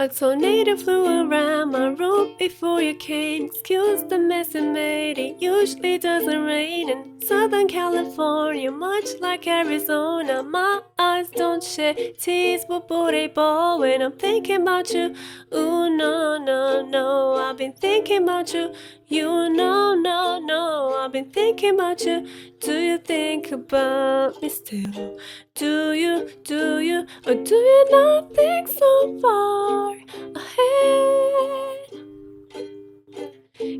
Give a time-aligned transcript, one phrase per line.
[0.00, 3.46] A tornado flew around my room before you came.
[3.46, 5.18] Excuse the mess it made.
[5.18, 10.44] It usually doesn't rain in Southern California, much like Arizona.
[10.44, 15.16] My eyes don't shed tears, but they ball when I'm thinking about you.
[15.52, 18.72] Ooh no no no, I've been thinking about you.
[19.10, 22.28] You know no no, I've been thinking about you.
[22.60, 25.18] Do you think about me still?
[25.54, 29.96] Do you, do you, or do you not think so far
[30.36, 31.78] ahead?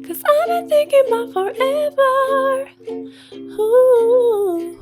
[0.07, 2.71] Cause I've been thinking about forever.
[3.61, 4.79] Ooh.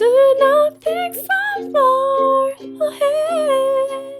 [0.00, 2.52] Do you not think so far
[2.88, 4.19] ahead?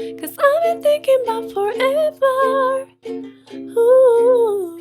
[0.00, 2.88] Cause I've been thinking about forever.
[3.76, 4.80] Ooh.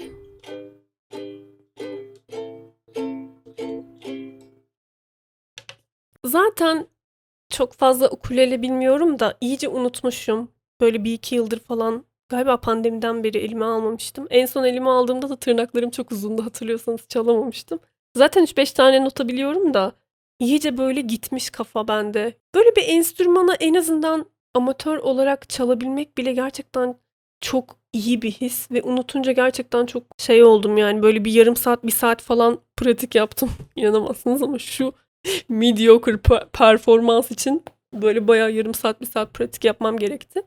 [6.25, 6.87] Zaten
[7.49, 10.51] çok fazla ukulele bilmiyorum da iyice unutmuşum.
[10.81, 14.27] Böyle bir iki yıldır falan galiba pandemiden beri elime almamıştım.
[14.29, 17.79] En son elime aldığımda da tırnaklarım çok uzundu hatırlıyorsanız çalamamıştım.
[18.17, 19.91] Zaten 3-5 tane nota biliyorum da
[20.39, 22.37] iyice böyle gitmiş kafa bende.
[22.55, 26.95] Böyle bir enstrümanı en azından amatör olarak çalabilmek bile gerçekten
[27.41, 31.83] çok iyi bir his ve unutunca gerçekten çok şey oldum yani böyle bir yarım saat
[31.83, 33.49] bir saat falan pratik yaptım.
[33.75, 34.93] İnanamazsınız ama şu
[35.49, 40.41] mediocre pe- performans için böyle bayağı yarım saat bir saat pratik yapmam gerekti.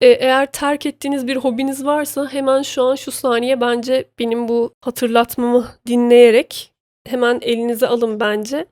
[0.00, 4.72] E, eğer terk ettiğiniz bir hobiniz varsa hemen şu an şu saniye bence benim bu
[4.80, 6.72] hatırlatmamı dinleyerek
[7.06, 8.66] hemen elinize alın bence.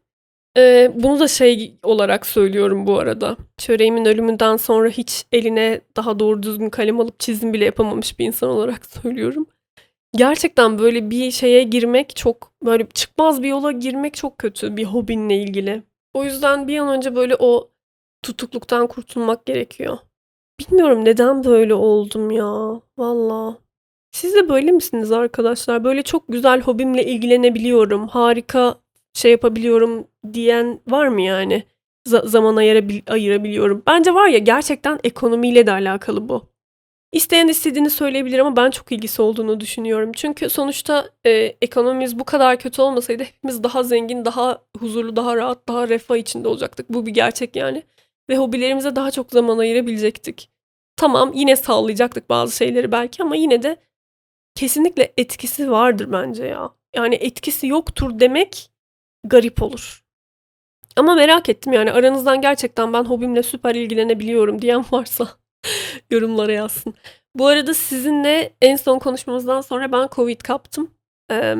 [0.57, 3.37] E, bunu da şey olarak söylüyorum bu arada.
[3.59, 8.49] Çöreğimin ölümünden sonra hiç eline daha doğru düzgün kalem alıp çizim bile yapamamış bir insan
[8.51, 9.47] olarak söylüyorum.
[10.17, 15.37] Gerçekten böyle bir şeye girmek çok böyle çıkmaz bir yola girmek çok kötü bir hobinle
[15.37, 15.83] ilgili.
[16.15, 17.71] O yüzden bir an önce böyle o
[18.23, 19.99] tutukluktan kurtulmak gerekiyor.
[20.61, 22.81] Bilmiyorum neden böyle oldum ya.
[22.99, 23.59] Valla.
[24.13, 25.85] Siz de böyle misiniz arkadaşlar?
[25.85, 28.09] Böyle çok güzel hobimle ilgilenebiliyorum.
[28.09, 28.75] Harika
[29.15, 31.63] şey yapabiliyorum diyen var mı yani?
[32.09, 33.83] Za- zaman ayırabil- ayırabiliyorum.
[33.87, 36.47] Bence var ya gerçekten ekonomiyle de alakalı bu.
[37.13, 40.13] İsteyen istediğini söyleyebilir ama ben çok ilgisi olduğunu düşünüyorum.
[40.17, 41.31] Çünkü sonuçta e,
[41.63, 46.49] ekonomimiz bu kadar kötü olmasaydı hepimiz daha zengin, daha huzurlu, daha rahat, daha refah içinde
[46.49, 46.91] olacaktık.
[46.91, 47.83] Bu bir gerçek yani.
[48.31, 50.51] Ve hobilerimize daha çok zaman ayırabilecektik.
[50.97, 53.77] Tamam yine sağlayacaktık bazı şeyleri belki ama yine de
[54.55, 56.71] kesinlikle etkisi vardır bence ya.
[56.97, 58.71] Yani etkisi yoktur demek
[59.25, 60.05] garip olur.
[60.97, 65.29] Ama merak ettim yani aranızdan gerçekten ben hobimle süper ilgilenebiliyorum diyen varsa
[66.11, 66.95] yorumlara yazsın.
[67.35, 70.91] Bu arada sizinle en son konuşmamızdan sonra ben Covid kaptım.
[71.31, 71.57] Ee,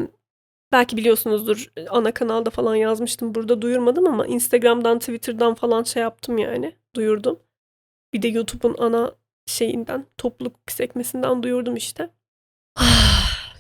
[0.73, 3.35] belki biliyorsunuzdur ana kanalda falan yazmıştım.
[3.35, 6.77] Burada duyurmadım ama Instagram'dan, Twitter'dan falan şey yaptım yani.
[6.95, 7.39] Duyurdum.
[8.13, 9.13] Bir de YouTube'un ana
[9.47, 12.11] şeyinden, topluluk sekmesinden duyurdum işte.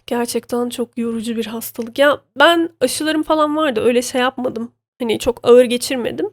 [0.06, 1.98] Gerçekten çok yorucu bir hastalık.
[1.98, 4.72] Ya ben aşılarım falan vardı öyle şey yapmadım.
[5.00, 6.31] Hani çok ağır geçirmedim.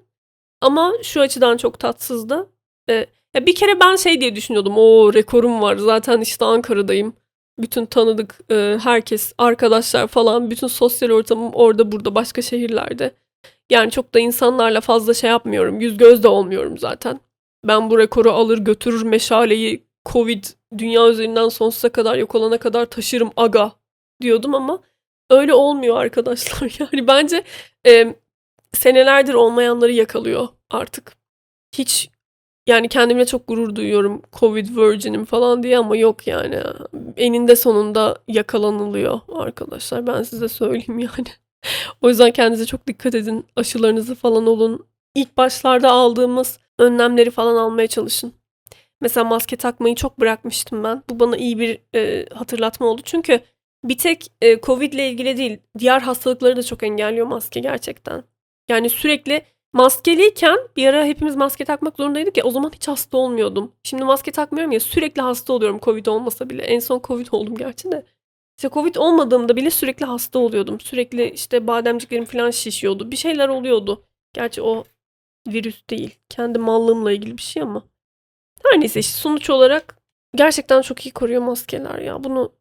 [0.61, 2.49] Ama şu açıdan çok tatsızdı.
[2.89, 4.73] Ee, ya bir kere ben şey diye düşünüyordum.
[4.77, 5.77] O rekorum var.
[5.77, 7.13] Zaten işte Ankara'dayım.
[7.59, 13.11] Bütün tanıdık e, herkes, arkadaşlar falan, bütün sosyal ortamım orada burada başka şehirlerde.
[13.69, 15.79] Yani çok da insanlarla fazla şey yapmıyorum.
[15.79, 17.19] Yüz göz de olmuyorum zaten.
[17.67, 20.45] Ben bu rekoru alır götürür meşaleyi Covid
[20.77, 23.71] dünya üzerinden sonsuza kadar yok olana kadar taşırım aga
[24.21, 24.81] diyordum ama
[25.29, 26.75] öyle olmuyor arkadaşlar.
[26.79, 27.43] Yani bence
[27.87, 28.15] e,
[28.73, 31.13] senelerdir olmayanları yakalıyor artık.
[31.77, 32.09] Hiç
[32.67, 36.63] yani kendimle çok gurur duyuyorum Covid virgin'im falan diye ama yok yani.
[37.17, 40.07] Eninde sonunda yakalanılıyor arkadaşlar.
[40.07, 41.27] Ben size söyleyeyim yani.
[42.01, 43.45] o yüzden kendinize çok dikkat edin.
[43.55, 44.85] Aşılarınızı falan olun.
[45.15, 48.33] İlk başlarda aldığımız önlemleri falan almaya çalışın.
[49.01, 51.03] Mesela maske takmayı çok bırakmıştım ben.
[51.09, 53.01] Bu bana iyi bir e, hatırlatma oldu.
[53.05, 53.39] Çünkü
[53.83, 58.23] bir tek e, Covid ile ilgili değil, diğer hastalıkları da çok engelliyor maske gerçekten.
[58.69, 59.41] Yani sürekli
[59.73, 63.71] maskeliyken bir ara hepimiz maske takmak zorundaydık ya o zaman hiç hasta olmuyordum.
[63.83, 66.63] Şimdi maske takmıyorum ya sürekli hasta oluyorum Covid olmasa bile.
[66.63, 68.05] En son Covid oldum gerçi de.
[68.57, 70.79] İşte Covid olmadığımda bile sürekli hasta oluyordum.
[70.79, 73.11] Sürekli işte bademciklerim falan şişiyordu.
[73.11, 74.03] Bir şeyler oluyordu.
[74.33, 74.83] Gerçi o
[75.47, 76.19] virüs değil.
[76.29, 77.90] Kendi mallığımla ilgili bir şey ama.
[78.65, 79.97] Her neyse işte sonuç olarak
[80.35, 82.23] gerçekten çok iyi koruyor maskeler ya.
[82.23, 82.53] Bunu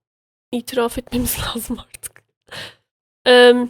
[0.53, 2.23] itiraf etmemiz lazım artık.
[3.27, 3.69] Eee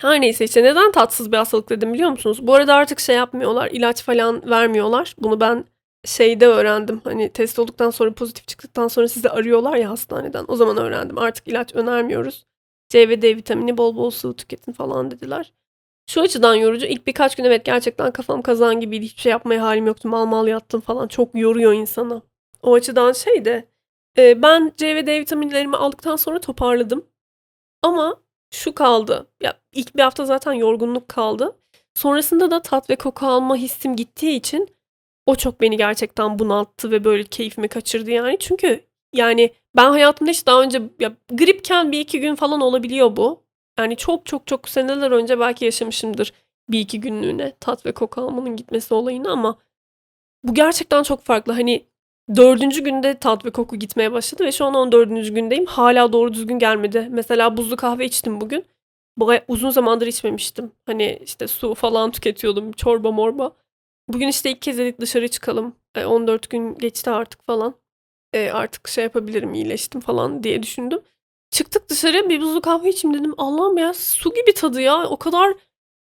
[0.00, 2.46] her neyse işte neden tatsız bir hastalık dedim biliyor musunuz?
[2.46, 5.14] Bu arada artık şey yapmıyorlar, ilaç falan vermiyorlar.
[5.18, 5.64] Bunu ben
[6.04, 7.00] şeyde öğrendim.
[7.04, 10.44] Hani test olduktan sonra pozitif çıktıktan sonra sizi arıyorlar ya hastaneden.
[10.48, 11.18] O zaman öğrendim.
[11.18, 12.46] Artık ilaç önermiyoruz.
[12.88, 15.52] C ve D vitamini bol bol sıvı tüketin falan dediler.
[16.10, 16.86] Şu açıdan yorucu.
[16.86, 19.04] İlk birkaç gün evet gerçekten kafam kazan gibiydi.
[19.04, 20.08] Hiçbir şey yapmaya halim yoktu.
[20.08, 21.08] Mal mal yattım falan.
[21.08, 22.22] Çok yoruyor insanı.
[22.62, 23.68] O açıdan şey de
[24.18, 27.06] e, ben C ve D vitaminlerimi aldıktan sonra toparladım.
[27.82, 28.16] Ama
[28.50, 29.26] şu kaldı.
[29.42, 31.56] Ya ilk bir hafta zaten yorgunluk kaldı.
[31.94, 34.68] Sonrasında da tat ve koku alma hissim gittiği için
[35.26, 38.36] o çok beni gerçekten bunalttı ve böyle keyfimi kaçırdı yani.
[38.40, 38.80] Çünkü
[39.14, 43.45] yani ben hayatımda hiç daha önce ya gripken bir iki gün falan olabiliyor bu.
[43.78, 46.32] Yani çok çok çok seneler önce belki yaşamışımdır
[46.68, 49.58] bir iki günlüğüne tat ve koku almanın gitmesi olayını ama
[50.44, 51.52] bu gerçekten çok farklı.
[51.52, 51.86] Hani
[52.36, 55.34] dördüncü günde tat ve koku gitmeye başladı ve şu an 14.
[55.34, 55.66] gündeyim.
[55.66, 57.08] Hala doğru düzgün gelmedi.
[57.10, 58.64] Mesela buzlu kahve içtim bugün.
[59.16, 60.72] Baya uzun zamandır içmemiştim.
[60.86, 62.72] Hani işte su falan tüketiyordum.
[62.72, 63.52] Çorba morba.
[64.08, 65.76] Bugün işte ilk kez dedik dışarı çıkalım.
[65.94, 67.74] E, 14 gün geçti artık falan.
[68.32, 71.00] E, artık şey yapabilirim iyileştim falan diye düşündüm.
[71.56, 73.34] Çıktık dışarı bir buzlu kahve içeyim dedim.
[73.36, 75.08] Allah'ım ya su gibi tadı ya.
[75.08, 75.54] O kadar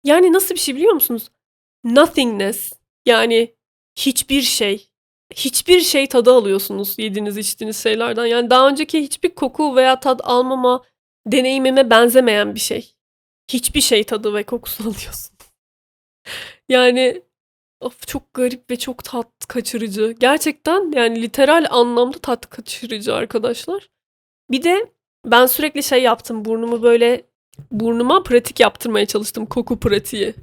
[0.04, 1.30] yani nasıl bir şey biliyor musunuz?
[1.84, 2.72] Nothingness.
[3.06, 3.54] Yani
[3.98, 4.88] hiçbir şey.
[5.34, 8.26] Hiçbir şey tadı alıyorsunuz yediğiniz içtiğiniz şeylerden.
[8.26, 10.84] Yani daha önceki hiçbir koku veya tat almama
[11.26, 12.94] deneyimime benzemeyen bir şey.
[13.52, 15.36] Hiçbir şey tadı ve kokusunu alıyorsun.
[16.68, 17.22] Yani
[17.80, 20.14] of çok garip ve çok tat kaçırıcı.
[20.20, 23.90] Gerçekten yani literal anlamda tat kaçırıcı arkadaşlar.
[24.50, 26.44] Bir de ben sürekli şey yaptım.
[26.44, 27.22] Burnumu böyle
[27.72, 29.46] burnuma pratik yaptırmaya çalıştım.
[29.46, 30.34] Koku pratiği.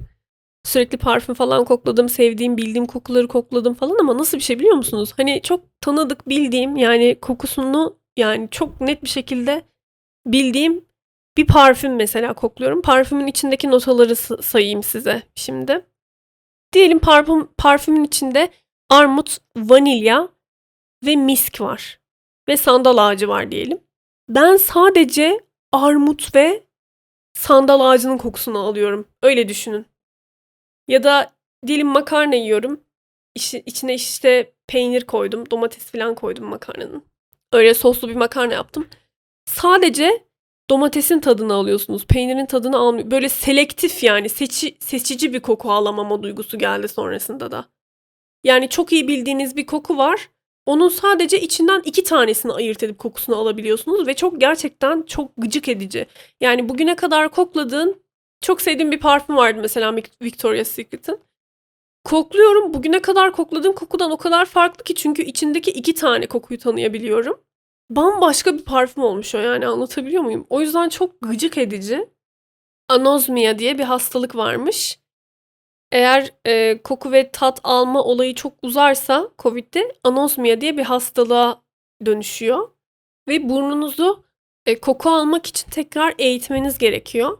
[0.64, 2.08] Sürekli parfüm falan kokladım.
[2.08, 5.12] Sevdiğim, bildiğim kokuları kokladım falan ama nasıl bir şey biliyor musunuz?
[5.16, 9.62] Hani çok tanıdık bildiğim yani kokusunu yani çok net bir şekilde
[10.26, 10.84] bildiğim
[11.36, 12.82] bir parfüm mesela kokluyorum.
[12.82, 15.86] Parfümün içindeki notaları sayayım size şimdi.
[16.72, 18.48] Diyelim parfüm parfümün içinde
[18.90, 20.28] armut, vanilya
[21.06, 22.00] ve misk var.
[22.48, 23.78] Ve sandal ağacı var diyelim.
[24.28, 25.40] Ben sadece
[25.72, 26.62] armut ve
[27.34, 29.08] sandal ağacının kokusunu alıyorum.
[29.22, 29.86] Öyle düşünün.
[30.88, 31.32] Ya da
[31.66, 32.80] diyelim makarna yiyorum.
[33.34, 37.04] İşi- içine işte peynir koydum, domates falan koydum makarnanın.
[37.52, 38.88] Öyle soslu bir makarna yaptım.
[39.46, 40.24] Sadece
[40.70, 42.06] domatesin tadını alıyorsunuz.
[42.06, 43.10] Peynirin tadını almıyor.
[43.10, 47.68] Böyle selektif yani seçi, seçici bir koku alamama duygusu geldi sonrasında da.
[48.44, 50.28] Yani çok iyi bildiğiniz bir koku var.
[50.66, 56.06] Onun sadece içinden iki tanesini ayırt edip kokusunu alabiliyorsunuz ve çok gerçekten çok gıcık edici.
[56.40, 58.02] Yani bugüne kadar kokladığın
[58.40, 61.18] çok sevdiğim bir parfüm vardı mesela Vic- Victoria's Secret'ın.
[62.04, 62.74] Kokluyorum.
[62.74, 67.40] Bugüne kadar kokladığım kokudan o kadar farklı ki çünkü içindeki iki tane kokuyu tanıyabiliyorum.
[67.90, 70.46] Bambaşka bir parfüm olmuş o yani anlatabiliyor muyum?
[70.50, 72.08] O yüzden çok gıcık edici.
[72.88, 74.98] Anosmia diye bir hastalık varmış.
[75.92, 81.62] Eğer e, koku ve tat alma olayı çok uzarsa COVID'de anosmia diye bir hastalığa
[82.06, 82.70] dönüşüyor.
[83.28, 84.24] Ve burnunuzu
[84.66, 87.38] e, koku almak için tekrar eğitmeniz gerekiyor.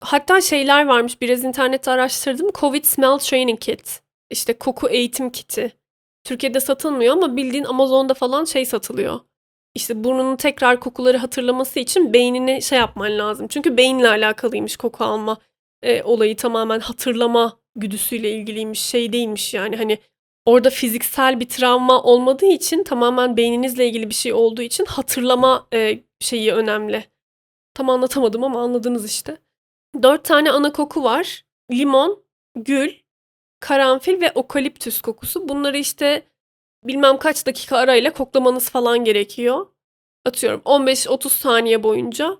[0.00, 2.50] Hatta şeyler varmış biraz internette araştırdım.
[2.54, 4.02] Covid Smell Training Kit.
[4.30, 5.72] İşte koku eğitim kiti.
[6.24, 9.20] Türkiye'de satılmıyor ama bildiğin Amazon'da falan şey satılıyor.
[9.74, 13.48] İşte burnunun tekrar kokuları hatırlaması için beynini şey yapman lazım.
[13.48, 15.38] Çünkü beyinle alakalıymış koku alma
[15.82, 19.98] e, olayı tamamen hatırlama güdüsüyle ilgiliymiş şey değilmiş yani hani
[20.46, 26.00] orada fiziksel bir travma olmadığı için tamamen beyninizle ilgili bir şey olduğu için hatırlama e,
[26.20, 27.04] şeyi önemli.
[27.74, 29.36] Tam anlatamadım ama anladınız işte.
[30.02, 31.44] Dört tane ana koku var.
[31.72, 32.22] Limon,
[32.56, 32.92] gül,
[33.60, 35.48] karanfil ve okaliptüs kokusu.
[35.48, 36.22] Bunları işte
[36.84, 39.66] bilmem kaç dakika arayla koklamanız falan gerekiyor.
[40.24, 42.38] Atıyorum 15-30 saniye boyunca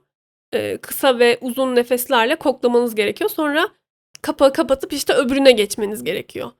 [0.52, 3.30] e, kısa ve uzun nefeslerle koklamanız gerekiyor.
[3.30, 3.68] Sonra
[4.28, 6.50] kapağı kapatıp işte öbürüne geçmeniz gerekiyor.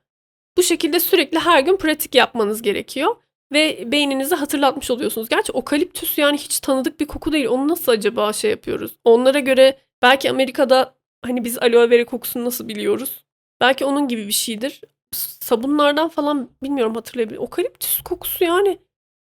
[0.57, 3.15] Bu şekilde sürekli her gün pratik yapmanız gerekiyor.
[3.53, 5.29] Ve beyninizi hatırlatmış oluyorsunuz.
[5.29, 7.47] Gerçi okaliptüs yani hiç tanıdık bir koku değil.
[7.47, 8.91] Onu nasıl acaba şey yapıyoruz?
[9.03, 10.95] Onlara göre belki Amerika'da
[11.25, 13.25] hani biz aloe vera kokusunu nasıl biliyoruz?
[13.61, 14.81] Belki onun gibi bir şeydir.
[15.15, 17.43] Sabunlardan falan bilmiyorum hatırlayabilirim.
[17.43, 18.77] Okaliptüs kokusu yani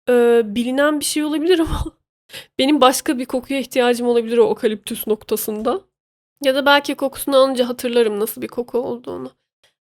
[0.09, 1.85] e, bilinen bir şey olabilir ama
[2.59, 5.81] benim başka bir kokuya ihtiyacım olabilir o okaliptüs noktasında.
[6.45, 9.31] Ya da belki kokusunu alınca hatırlarım nasıl bir koku olduğunu.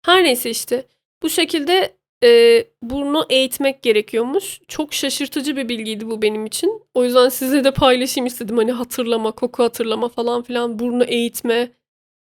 [0.06, 0.86] Her neyse işte
[1.24, 4.62] bu şekilde e, burnu eğitmek gerekiyormuş.
[4.68, 6.84] Çok şaşırtıcı bir bilgiydi bu benim için.
[6.94, 8.58] O yüzden size de paylaşayım istedim.
[8.58, 11.72] Hani hatırlama, koku hatırlama falan filan, burnu eğitme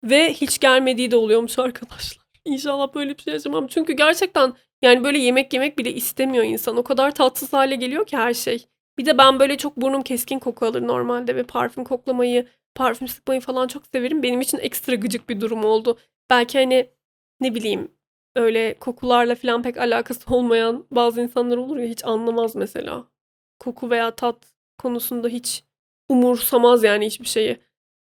[0.04, 2.25] ve hiç gelmediği de oluyormuş arkadaşlar.
[2.45, 3.66] İnşallah böyle bir şey yaşamam.
[3.66, 6.76] Çünkü gerçekten yani böyle yemek yemek bile istemiyor insan.
[6.76, 8.66] O kadar tatsız hale geliyor ki her şey.
[8.99, 13.40] Bir de ben böyle çok burnum keskin koku alır normalde ve parfüm koklamayı, parfüm sıkmayı
[13.40, 14.23] falan çok severim.
[14.23, 15.99] Benim için ekstra gıcık bir durum oldu.
[16.31, 16.90] Belki hani
[17.40, 17.90] ne bileyim
[18.37, 23.04] öyle kokularla falan pek alakası olmayan bazı insanlar olur ya hiç anlamaz mesela.
[23.61, 24.37] Koku veya tat
[24.78, 25.64] konusunda hiç
[26.09, 27.59] umursamaz yani hiçbir şeyi.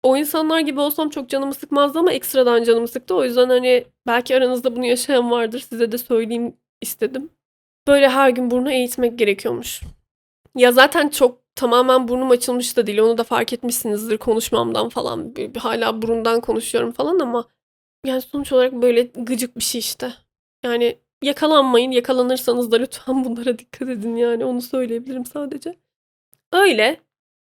[0.03, 3.15] O insanlar gibi olsam çok canımı sıkmazdı ama ekstradan canımı sıktı.
[3.15, 5.59] O yüzden hani belki aranızda bunu yaşayan vardır.
[5.59, 7.29] Size de söyleyeyim istedim.
[7.87, 9.81] Böyle her gün burnu eğitmek gerekiyormuş.
[10.55, 12.99] Ya zaten çok tamamen burnum açılmış da değil.
[12.99, 15.33] Onu da fark etmişsinizdir konuşmamdan falan.
[15.57, 17.45] Hala burundan konuşuyorum falan ama
[18.05, 20.13] yani sonuç olarak böyle gıcık bir şey işte.
[20.63, 21.91] Yani yakalanmayın.
[21.91, 24.45] Yakalanırsanız da lütfen bunlara dikkat edin yani.
[24.45, 25.75] Onu söyleyebilirim sadece.
[26.53, 27.01] Öyle.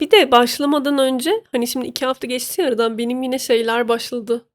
[0.00, 4.46] Bir de başlamadan önce hani şimdi iki hafta geçti aradan benim yine şeyler başladı.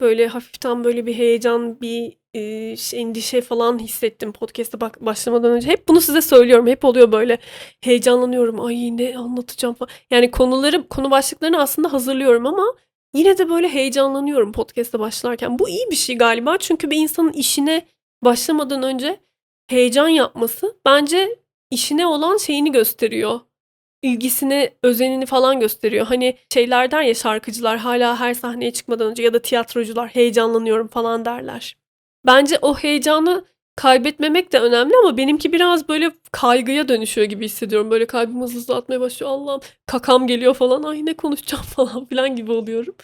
[0.00, 5.68] Böyle hafiften böyle bir heyecan, bir e, şey- endişe falan hissettim podcast'a başlamadan önce.
[5.68, 6.66] Hep bunu size söylüyorum.
[6.66, 7.38] Hep oluyor böyle
[7.80, 8.60] heyecanlanıyorum.
[8.64, 9.90] Ay ne anlatacağım falan.
[10.10, 12.74] Yani konuları, konu başlıklarını aslında hazırlıyorum ama
[13.14, 15.58] yine de böyle heyecanlanıyorum podcast'a başlarken.
[15.58, 16.58] Bu iyi bir şey galiba.
[16.58, 17.86] Çünkü bir insanın işine
[18.24, 19.20] başlamadan önce
[19.68, 21.38] heyecan yapması bence
[21.70, 23.40] işine olan şeyini gösteriyor
[24.02, 26.06] ilgisini, özenini falan gösteriyor.
[26.06, 31.24] Hani şeyler der ya şarkıcılar hala her sahneye çıkmadan önce ya da tiyatrocular heyecanlanıyorum falan
[31.24, 31.76] derler.
[32.26, 33.44] Bence o heyecanı
[33.76, 37.90] kaybetmemek de önemli ama benimki biraz böyle kaygıya dönüşüyor gibi hissediyorum.
[37.90, 39.32] Böyle kalbim hızlı hızlı atmaya başlıyor.
[39.32, 40.82] Allah'ım kakam geliyor falan.
[40.82, 42.94] Ay ne konuşacağım falan filan gibi oluyorum.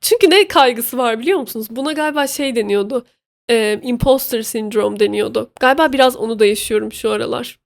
[0.00, 1.66] Çünkü ne kaygısı var biliyor musunuz?
[1.70, 3.06] Buna galiba şey deniyordu.
[3.50, 5.50] E, imposter sindrom deniyordu.
[5.60, 7.58] Galiba biraz onu da yaşıyorum şu aralar.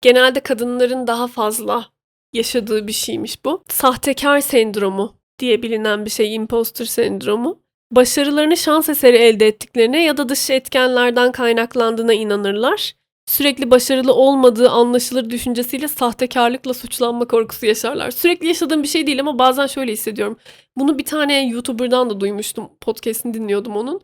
[0.00, 1.86] Genelde kadınların daha fazla
[2.32, 3.64] yaşadığı bir şeymiş bu.
[3.68, 7.65] Sahtekar sendromu diye bilinen bir şey imposter sendromu.
[7.90, 12.94] Başarılarını şans eseri elde ettiklerine ya da dış etkenlerden kaynaklandığına inanırlar.
[13.26, 18.10] Sürekli başarılı olmadığı anlaşılır düşüncesiyle sahtekarlıkla suçlanma korkusu yaşarlar.
[18.10, 20.38] Sürekli yaşadığım bir şey değil ama bazen şöyle hissediyorum.
[20.76, 22.68] Bunu bir tane YouTuber'dan da duymuştum.
[22.80, 24.00] Podcast'ini dinliyordum onun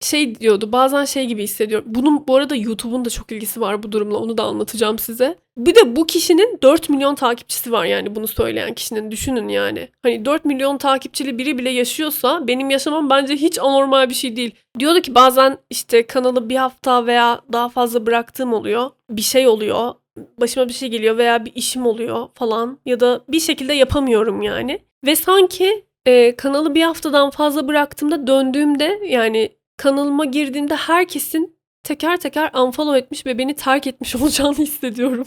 [0.00, 1.86] şey diyordu bazen şey gibi hissediyorum.
[1.88, 5.38] Bunun bu arada YouTube'un da çok ilgisi var bu durumla onu da anlatacağım size.
[5.56, 9.88] Bir de bu kişinin 4 milyon takipçisi var yani bunu söyleyen kişinin düşünün yani.
[10.02, 14.54] Hani 4 milyon takipçili biri bile yaşıyorsa benim yaşamam bence hiç anormal bir şey değil.
[14.78, 18.90] Diyordu ki bazen işte kanalı bir hafta veya daha fazla bıraktığım oluyor.
[19.10, 19.94] Bir şey oluyor.
[20.40, 24.78] Başıma bir şey geliyor veya bir işim oluyor falan ya da bir şekilde yapamıyorum yani.
[25.06, 32.50] Ve sanki e, kanalı bir haftadan fazla bıraktığımda döndüğümde yani kanalıma girdiğimde herkesin teker teker
[32.54, 35.26] unfollow etmiş ve beni terk etmiş olacağını hissediyorum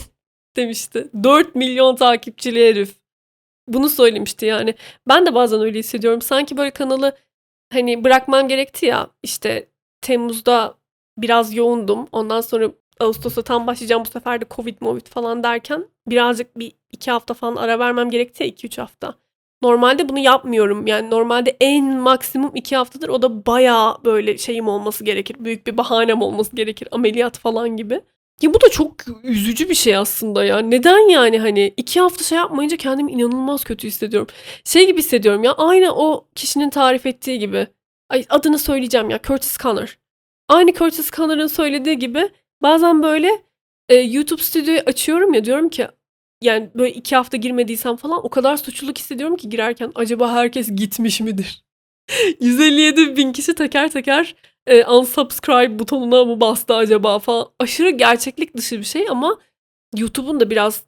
[0.55, 1.07] demişti.
[1.23, 2.95] 4 milyon takipçili herif.
[3.67, 4.75] Bunu söylemişti yani.
[5.07, 6.21] Ben de bazen öyle hissediyorum.
[6.21, 7.17] Sanki böyle kanalı
[7.73, 9.69] hani bırakmam gerekti ya işte
[10.01, 10.75] Temmuz'da
[11.17, 12.07] biraz yoğundum.
[12.11, 17.11] Ondan sonra Ağustos'a tam başlayacağım bu sefer de Covid Movid falan derken birazcık bir iki
[17.11, 19.15] hafta falan ara vermem gerekti ya 2-3 hafta.
[19.61, 20.87] Normalde bunu yapmıyorum.
[20.87, 23.09] Yani normalde en maksimum iki haftadır.
[23.09, 25.35] O da bayağı böyle şeyim olması gerekir.
[25.39, 26.87] Büyük bir bahanem olması gerekir.
[26.91, 28.01] Ameliyat falan gibi.
[28.41, 30.59] Ya bu da çok üzücü bir şey aslında ya.
[30.59, 34.27] Neden yani hani iki hafta şey yapmayınca kendimi inanılmaz kötü hissediyorum.
[34.65, 37.67] Şey gibi hissediyorum ya aynı o kişinin tarif ettiği gibi.
[38.09, 39.97] Ay adını söyleyeceğim ya Curtis Connor.
[40.49, 42.29] Aynı Curtis Connor'ın söylediği gibi
[42.63, 43.41] bazen böyle
[43.89, 45.87] e, YouTube stüdyoyu açıyorum ya diyorum ki
[46.41, 51.21] yani böyle iki hafta girmediysem falan o kadar suçluluk hissediyorum ki girerken acaba herkes gitmiş
[51.21, 51.63] midir?
[52.39, 54.35] 157 bin kişi teker teker
[54.67, 57.47] e, unsubscribe butonuna mı bastı acaba falan.
[57.59, 59.39] Aşırı gerçeklik dışı bir şey ama
[59.95, 60.83] YouTube'un da biraz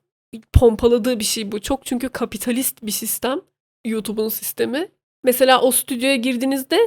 [0.54, 1.62] pompaladığı bir şey bu.
[1.62, 3.42] Çok çünkü kapitalist bir sistem
[3.86, 4.92] YouTube'un sistemi.
[5.24, 6.80] Mesela o stüdyoya girdiğinizde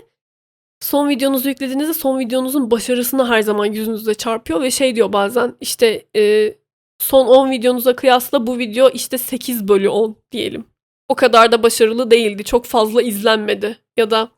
[0.81, 6.07] son videonuzu yüklediğinizde son videonuzun başarısını her zaman yüzünüze çarpıyor ve şey diyor bazen işte
[6.17, 6.55] e,
[7.03, 10.65] son 10 videonuza kıyasla bu video işte 8 bölü 10 diyelim.
[11.09, 12.45] O kadar da başarılı değildi.
[12.45, 13.79] Çok fazla izlenmedi.
[13.97, 14.29] Ya da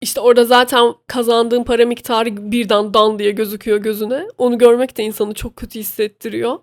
[0.00, 4.28] işte orada zaten kazandığın para miktarı birden dan diye gözüküyor gözüne.
[4.38, 6.58] Onu görmek de insanı çok kötü hissettiriyor.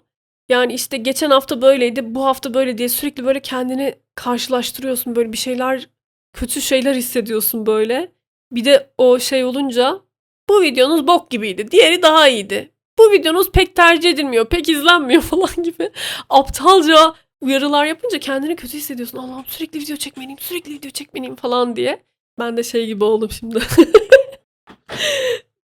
[0.50, 5.16] Yani işte geçen hafta böyleydi, bu hafta böyle diye sürekli böyle kendini karşılaştırıyorsun.
[5.16, 5.90] Böyle bir şeyler,
[6.34, 8.12] kötü şeyler hissediyorsun böyle.
[8.52, 10.02] Bir de o şey olunca
[10.50, 12.73] bu videonuz bok gibiydi, diğeri daha iyiydi.
[13.00, 15.92] Bu videonuz pek tercih edilmiyor, pek izlenmiyor falan gibi
[16.30, 19.18] aptalca uyarılar yapınca kendini kötü hissediyorsun.
[19.18, 22.04] Allah'ım sürekli video çekmeliyim, sürekli video çekmeliyim falan diye.
[22.40, 23.60] Ben de şey gibi oldum şimdi.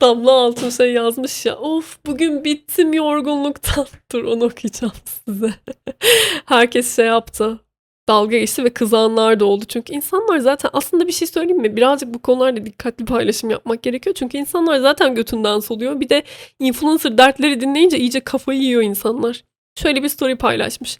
[0.01, 1.57] Damla Altun şey yazmış ya.
[1.57, 3.87] Of bugün bittim yorgunluktan.
[4.11, 4.93] Dur onu okuyacağım
[5.25, 5.53] size.
[6.45, 7.64] Herkes şey yaptı.
[8.07, 9.65] Dalga geçti ve kızanlar da oldu.
[9.67, 11.75] Çünkü insanlar zaten aslında bir şey söyleyeyim mi?
[11.75, 14.15] Birazcık bu konularda dikkatli paylaşım yapmak gerekiyor.
[14.19, 15.99] Çünkü insanlar zaten götünden soluyor.
[15.99, 16.23] Bir de
[16.59, 19.43] influencer dertleri dinleyince iyice kafayı yiyor insanlar.
[19.75, 20.97] Şöyle bir story paylaşmış.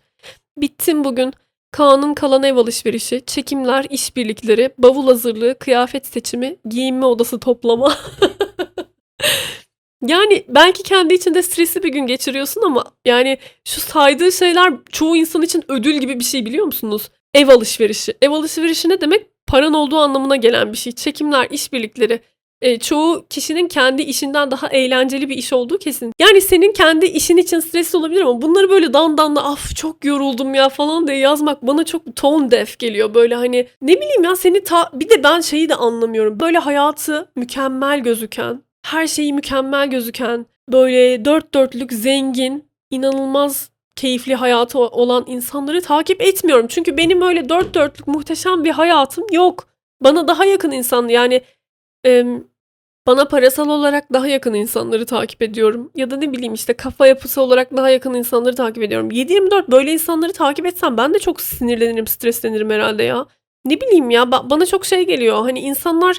[0.58, 1.34] Bittim bugün.
[1.72, 7.98] Kaan'ın kalan ev alışverişi, çekimler, işbirlikleri, bavul hazırlığı, kıyafet seçimi, giyinme odası toplama.
[10.08, 15.42] yani belki kendi içinde stresli bir gün geçiriyorsun ama yani şu saydığı şeyler çoğu insan
[15.42, 17.10] için ödül gibi bir şey biliyor musunuz?
[17.34, 18.14] Ev alışverişi.
[18.22, 19.36] Ev alışverişi ne demek?
[19.48, 20.94] paran olduğu anlamına gelen bir şey.
[20.94, 22.20] Çekimler, işbirlikleri.
[22.62, 26.12] Eee, çoğu kişinin kendi işinden daha eğlenceli bir iş olduğu kesin.
[26.20, 30.70] Yani senin kendi işin için stresli olabilir ama bunları böyle dandanla "Af çok yoruldum ya."
[30.70, 33.14] falan diye yazmak bana çok tone deaf geliyor.
[33.14, 36.40] Böyle, hani, ne bileyim ya seni ta bir de ben şeyi de anlamıyorum.
[36.40, 44.80] Böyle hayatı mükemmel gözüken, her şeyi mükemmel gözüken, böyle dört dörtlük zengin, inanılmaz keyifli hayatı
[44.80, 46.68] olan insanları takip etmiyorum.
[46.70, 49.68] Çünkü benim öyle dört dörtlük muhteşem bir hayatım yok.
[50.02, 51.42] Bana daha yakın insan yani,
[52.04, 52.44] emm,
[53.08, 57.42] bana parasal olarak daha yakın insanları takip ediyorum ya da ne bileyim, işte, kafa yapısı
[57.42, 59.12] olarak daha yakın insanları takip ediyorum.
[59.12, 63.26] 7/24 böyle insanları takip etsem ben de çok sinirlenirim, streslenirim herhâlde ya.
[63.66, 66.18] Ne bileyim ya, ba bana çok şey geliyor, hani, insanlar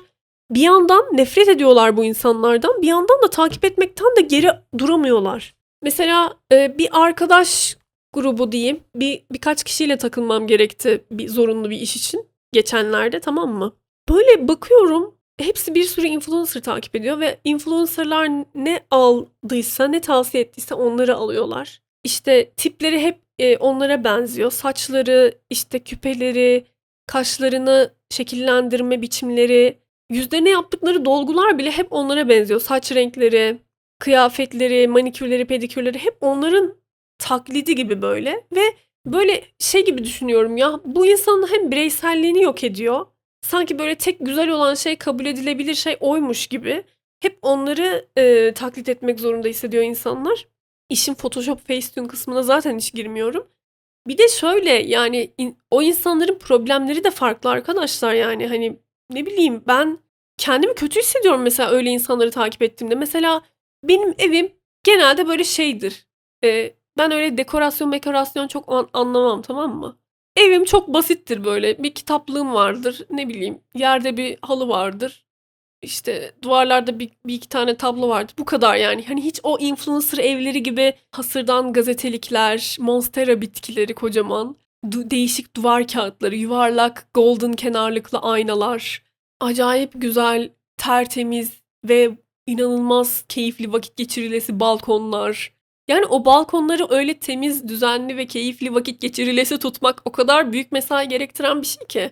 [0.50, 5.54] bir yandan nefret ediyorlar bu insanlardan, bir yandan da takip etmekten de geri duramıyorlar.
[5.82, 7.76] Mesela, eee, bir arkadaş
[8.12, 13.76] grubu diyeyim, bir birkaç kişiyle takılmam gerekti bir zorunlu bir iş için geçenlerde, tamam mı?
[14.08, 20.74] Böyle bakıyorum, hepsi bir sürü influencer takip ediyor ve influencer'lar ne aldıysa, ne tavsiye ettiyse
[20.74, 21.80] onları alıyorlar.
[22.04, 24.50] İşte, tipleri hep, eee, onlara benziyor.
[24.50, 26.64] Saçları, işte, küpeleri,
[27.06, 29.78] kaşlarını şekillendirme biçimleri,
[30.10, 32.60] yüzlerine yaptıkları dolgular bile hep onlara benziyor.
[32.60, 33.58] Saç renkleri,
[33.98, 36.74] kıyafetleri, manikürleri, pedikürleri hep onların
[37.18, 38.62] taklidi gibi böyle ve
[39.06, 43.06] böyle şey gibi düşünüyorum ya, bu insanın hem bireyselliğini yok ediyor,
[43.42, 46.84] sanki böyle tek güzel olan şey, kabul edilebilir şey oymuş gibi
[47.20, 50.46] hep onları, eee, taklit etmek zorunda hissediyor insanlar.
[50.90, 53.46] İşin Photoshop, Facetune kısmına zaten hiç girmiyorum.
[54.08, 58.76] Bir de şöyle, yani, in o insanların problemleri de farklı arkadaşlar, yani, hani,
[59.10, 59.98] ne bileyim, ben
[60.38, 62.94] kendimi kötü hissediyorum mesela öyle insanları takip ettiğimde.
[62.94, 63.42] Mesela
[63.84, 64.52] benim evim
[64.84, 66.06] genelde böyle şeydir,
[66.42, 69.98] eee, ben öyle dekorasyon mekorasyon çok an anlamam, tamam mı?
[70.36, 71.82] Evim çok basittir böyle.
[71.82, 75.24] Bir kitaplığım vardır, ne bileyim, yerde bir halı vardır,
[75.82, 78.34] işte, duvarlarda bir bir iki tane tablo vardır.
[78.38, 79.04] Bu kadar yani.
[79.06, 84.56] Hani, hiç o influencer evleri gibi hasırdan gazetelikler, monstera bitkileri kocaman,
[84.92, 89.02] du değişik duvar kâğıtları, yuvarlak golden kenarlıklı aynalar,
[89.40, 91.52] acayip güzel, tertemiz
[91.84, 92.10] ve
[92.46, 95.52] inanılmaz keyifli vakit geçirilesi balkonlar.
[95.88, 101.08] Yani, o balkonları öyle temiz, düzenli ve keyifli vakit geçirilesi tutmak o kadar büyük mesai
[101.08, 102.10] gerektiren bir şey ki.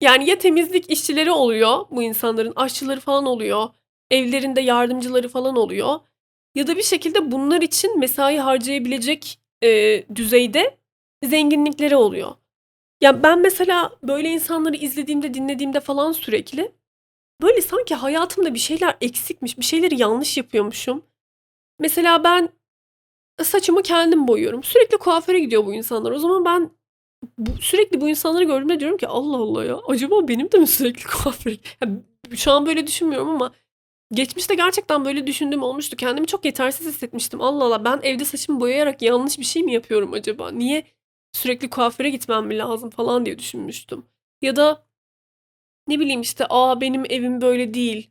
[0.00, 3.68] Yani, ya temizlik işçileri oluyor bu insanların, aşçıları falan oluyor,
[4.10, 6.00] evlerinde yardımcıları falan oluyor
[6.54, 10.78] ya da bir şekilde bunlar için mesai harcayabilecek, eee, düzeyde
[11.24, 12.34] zenginlikleri oluyor.
[13.00, 16.72] Ya, ben mesela böyle insanları izlediğimde, dinlediğimde falan sürekli,
[17.42, 21.02] böyle sanki hayatımda bir şeyler eksikmiş, bir şeyleri yanlış yapıyormuşum.
[21.80, 22.48] Mesela ben
[23.42, 24.62] saçımı kendim boyuyorum.
[24.62, 26.12] Sürekli kuaföre gidiyor bu insanlar.
[26.12, 26.70] O zaman ben
[27.38, 31.04] bu sürekli bu insanları gördüğümde diyorum ki Allah Allah ya, acaba benim de mi sürekli
[31.22, 31.88] kuaföre Ya,
[32.36, 33.52] şu an böyle düşünmüyorum ama
[34.12, 35.96] geçmişte gerçekten böyle düşündüğüm olmuştu.
[35.96, 37.40] Kendimi çok yetersiz hissetmiştim.
[37.40, 40.50] Allah Allah, ben evde saçımı boyayarak yanlış bir şey mi yapıyorum acaba?
[40.50, 40.84] Niye
[41.32, 44.06] sürekli kuaföre gitmem mi lazım falan diye düşünmüştüm.
[44.42, 44.84] Ya da
[45.88, 48.10] ne bileyim, işte, a, benim evim böyle değil,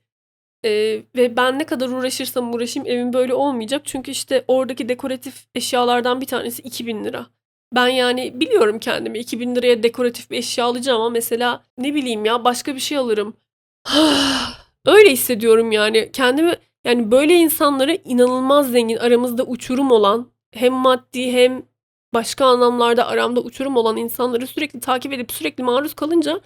[0.64, 3.82] eee, ve ben ne kadar uğraşırsam uğraşayım evim böyle olmayacak.
[3.86, 7.28] Çünkü, işte, oradaki dekoratif eşyalardan bir tanesi £2000.
[7.76, 12.76] Ben, yani, biliyorum kendimi £2000'ya dekoratif bir eşya alacağım ama mesela ne bileyim ya, başka
[12.76, 13.38] bir şey alırım.
[14.86, 16.10] Öyle hissediyorum yani.
[16.14, 21.64] Kendimi, yani, böyle insanları inanılmaz zengin, aramızda uçurum olan, hem maddi hem
[22.14, 26.42] başka anlamlarda aramda uçurum olan insanları sürekli takip edip sürekli maruz kalınca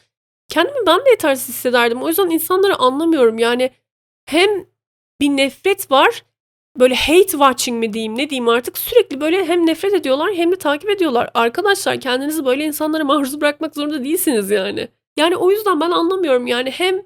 [0.49, 2.01] kendimi ben de yetersiz hissederdim.
[2.03, 3.39] O yüzden insanları anlamıyorum.
[3.39, 3.71] Yani,
[4.25, 4.49] hem
[5.21, 6.23] bir nefret var,
[6.79, 10.55] böyle hate watching mi diyeyim, ne diyeyim artık, sürekli böyle hem nefret ediyorlar hem de
[10.55, 11.29] takip ediyorlar.
[11.33, 14.87] Arkadaşlar kendinizi böyle insanlara maruz bırakmak zorunda değilsiniz yani.
[15.17, 16.47] Yani, o yüzden ben anlamıyorum.
[16.47, 17.01] Yani, hem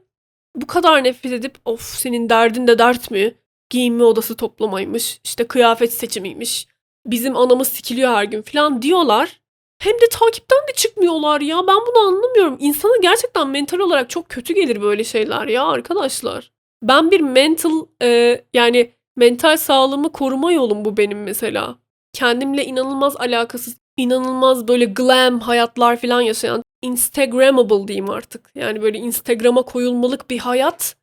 [0.55, 3.35] bu kadar nefret edip "Of, senin derdin de dert mi?
[3.69, 6.67] Giyinme odası toplamaymış, işte, kıyafet seçimiymiş,
[7.05, 9.39] bizim anamız sikiliyor her gün." falan diyorlar.
[9.79, 11.57] Hem de takipten de çıkmıyorlar ya.
[11.67, 12.57] Ben bunu anlamıyorum.
[12.59, 16.51] İnsana gerçekten mental olarak çok kötü gelir böyle şeyler ya arkadaşlar.
[16.83, 21.75] Ben bir mental, eee, yani, mental sağlığımı koruma yolum bu benim mesela.
[22.13, 28.51] Kendimle inanılmaz alakasız, inanılmaz böyle glam hayatlar falan yaşayan, instagrammable diyeyim artık.
[28.55, 30.95] Yani, böyle Instagram'a koyulmalık bir hayat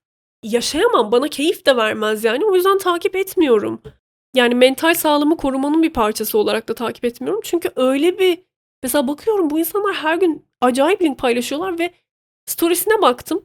[0.42, 1.12] yaşayamam.
[1.12, 2.44] Bana keyif de vermez yani.
[2.44, 3.82] O yüzden takip etmiyorum.
[4.35, 7.40] Yani, mental sağlığımı korumanın bir parçası olarak da takip etmiyorum.
[7.45, 8.38] Çünkü öyle bir
[8.83, 11.90] mesela bakıyorum bu insanlar her gün acayip link paylaşıyorlar ve
[12.47, 13.45] stories'ine baktım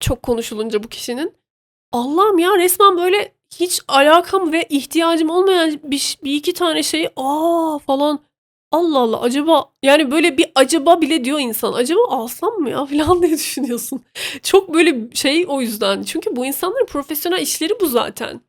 [0.00, 1.34] çok konuşulunca bu kişinin.
[1.92, 7.78] Allah'ım ya, resmen böyle hiç alakam ve ihtiyacım olmayan bir bir iki tane şeyi, a,
[7.78, 8.20] falan
[8.72, 11.72] Allah Allah acaba yani böyle bir acaba bile diyor insan.
[11.72, 14.02] Acaba alsam mı ya falan diye düşünüyorsun.
[14.42, 16.02] Çok böyle şey o yüzden.
[16.02, 18.40] Çünkü bu insanların profesyonel işleri bu zaten.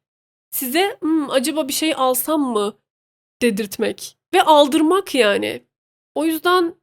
[0.58, 2.74] Size "Hımm, acaba bir şey alsam mı?"
[3.42, 5.64] dedirtmek ve aldırmak yani.
[6.16, 6.76] O yüzden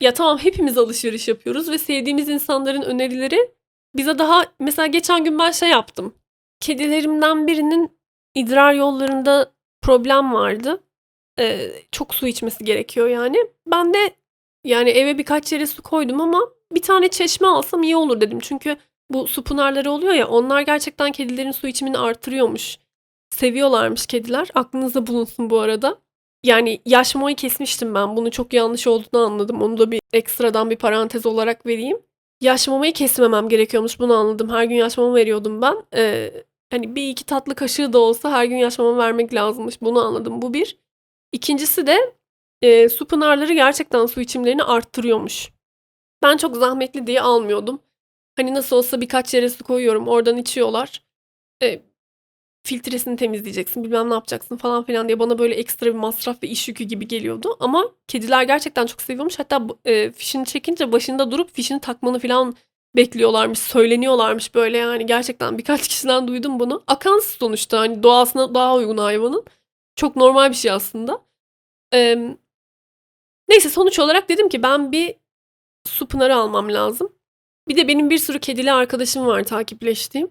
[0.00, 3.54] ya tamam hepimiz alışveriş yapıyoruz ve sevdiğimiz insanların önerileri
[3.96, 6.14] bize daha mesela geçen gün ben şey yaptım.
[6.60, 7.98] Kedilerimden birinin
[8.34, 10.82] idrar yollarında problem vardı.
[11.38, 13.36] Eee, çok su içmesi gerekiyor yani.
[13.66, 14.10] Ben de
[14.64, 18.40] yani eve birkaç yere su koydum ama bir tane çeşme alsam iyi olur dedim.
[18.40, 18.76] Çünkü
[19.10, 22.83] bu su pınarları oluyor ya onlar gerçekten kedilerin su içimini artırıyormuş.
[23.34, 24.48] Seviyorlarmış kediler.
[24.54, 25.98] Aklınızda bulunsun bu arada.
[26.44, 28.16] Yani yaş mamayı kesmiştim ben.
[28.16, 29.62] Bunun çok yanlış olduğunu anladım.
[29.62, 31.98] Onu da bir ekstradan bir parantez olarak vereyim.
[32.40, 33.98] Yaş mamayı kesmemem gerekiyormuş.
[34.00, 34.50] Bunu anladım.
[34.50, 35.76] Her gün yaş mama veriyordum ben.
[35.96, 39.80] Eee, hani bir iki tatlı kaşığı da olsa her gün yaş mama vermek lazımmış.
[39.82, 40.42] Bunu anladım.
[40.42, 40.78] Bu bir.
[41.32, 42.14] İkincisi de
[42.62, 45.50] eee, su pınarları gerçekten su içimlerini arttırıyormuş.
[46.22, 47.80] Ben çok zahmetli diye almıyordum.
[48.36, 50.08] Hani nasıl olsa birkaç yere su koyuyorum.
[50.08, 51.02] Oradan içiyorlar.
[51.62, 51.82] Eee,
[52.64, 56.68] filtresini temizleyeceksin, bilmem ne yapacaksın falan filan diye bana böyle ekstra bir masraf ve iş
[56.68, 57.56] yükü gibi geliyordu.
[57.60, 59.38] Ama kediler gerçekten çok seviyormuş.
[59.38, 62.54] Hatta eee, fişini çekince başında durup fişini takmanı falan
[62.96, 65.06] bekliyorlarmış, söyleniyorlarmış böyle yani.
[65.06, 66.82] Gerçekten birkaç kişiden duydum bunu.
[66.86, 69.44] Akan sonuçta hani doğasına daha uygun hayvanın.
[69.96, 71.22] Çok normal bir şey aslında.
[71.92, 72.36] Emm,
[73.48, 75.14] neyse sonuç olarak dedim ki ben bir
[75.86, 77.12] su pınarı almam lazım.
[77.68, 80.30] Bir de benim bir sürü kedili arkadaşım var takipleştiğim.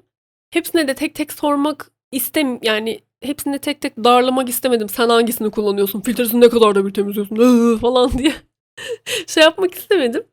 [0.51, 4.89] Hepsine de tek tek sormak istem yani hepsini tek tek darlamak istemedim.
[4.89, 6.01] Sen hangisini kullanıyorsun?
[6.01, 7.35] Filtresini ne kadar da bir temizliyorsun?
[7.35, 8.33] Iıı, falan diye
[9.27, 10.23] şey yapmak istemedim.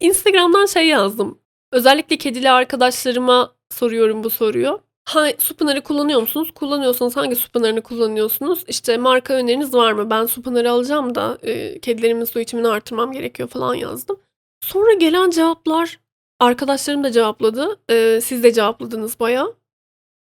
[0.00, 1.38] Instagram'dan şey yazdım.
[1.72, 4.80] Özellikle kedili arkadaşlarıma soruyorum bu soruyu.
[5.04, 6.50] Ha, su pınarı kullanıyor musunuz?
[6.54, 8.64] Kullanıyorsanız hangi su pınarını kullanıyorsunuz?
[8.68, 10.10] İşte marka öneriniz var mı?
[10.10, 14.20] Ben su pınarı alacağım da eee, kedilerimin su içimini artırmam gerekiyor falan yazdım.
[14.60, 16.00] Sonra gelen cevaplar
[16.40, 17.80] arkadaşlarım da cevapladı.
[17.90, 19.54] Eee, siz de cevapladınız bayağı.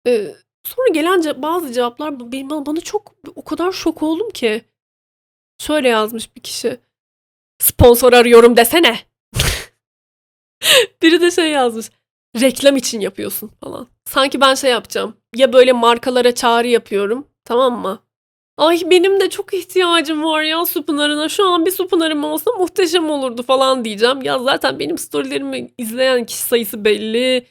[0.05, 0.35] Eee,
[0.67, 4.61] sonra gelen ce bazı cevaplar benim bana çok o kadar şok oldum ki.
[5.61, 6.79] Şöyle yazmış bir kişi.
[7.61, 8.99] "Sponsor arıyorum desene."
[11.01, 11.89] Biri de şey yazmış.
[12.41, 13.87] "Reklam için yapıyorsun." falan.
[14.05, 15.17] Sanki ben şey yapacağım.
[15.35, 17.99] Ya böyle markalara çağrı yapıyorum, tamam mı?
[18.57, 21.29] "Ay benim de çok ihtiyacım var ya su pınarına.
[21.29, 24.21] Şu an bir su pınarım olsa muhteşem olurdu." falan diyeceğim.
[24.21, 27.47] Ya zaten benim story'lerimi izleyen kişi sayısı belli.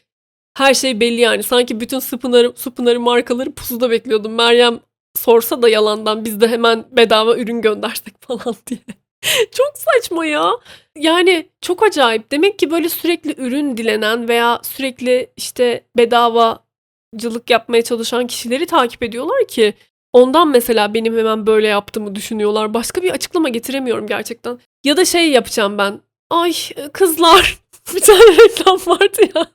[0.55, 1.43] Her şey belli yani.
[1.43, 4.35] Sanki bütün su pınarı su pınarı markaları pusuda bekliyordum.
[4.35, 4.81] Meryem
[5.17, 8.81] sorsa da yalandan biz de hemen bedava ürün göndersek falan diye.
[9.53, 10.53] Çok saçma ya.
[10.99, 12.33] Yani çok acayip.
[12.33, 19.49] Demek ki böyle sürekli ürün dilenen veya sürekli işte bedavacılık yapmaya çalışan kişileri takip ediyorlar
[19.49, 19.75] ki
[20.12, 22.75] ondan mesela benim hemen böyle yaptığımı düşünüyorlar.
[22.75, 24.59] Başka bir açıklama getiremiyorum gerçekten.
[24.85, 26.01] Ya da şey yapacağım ben.
[26.31, 26.53] Ay
[26.93, 27.59] kızlar
[27.95, 29.47] bir tane reklam vardı ya.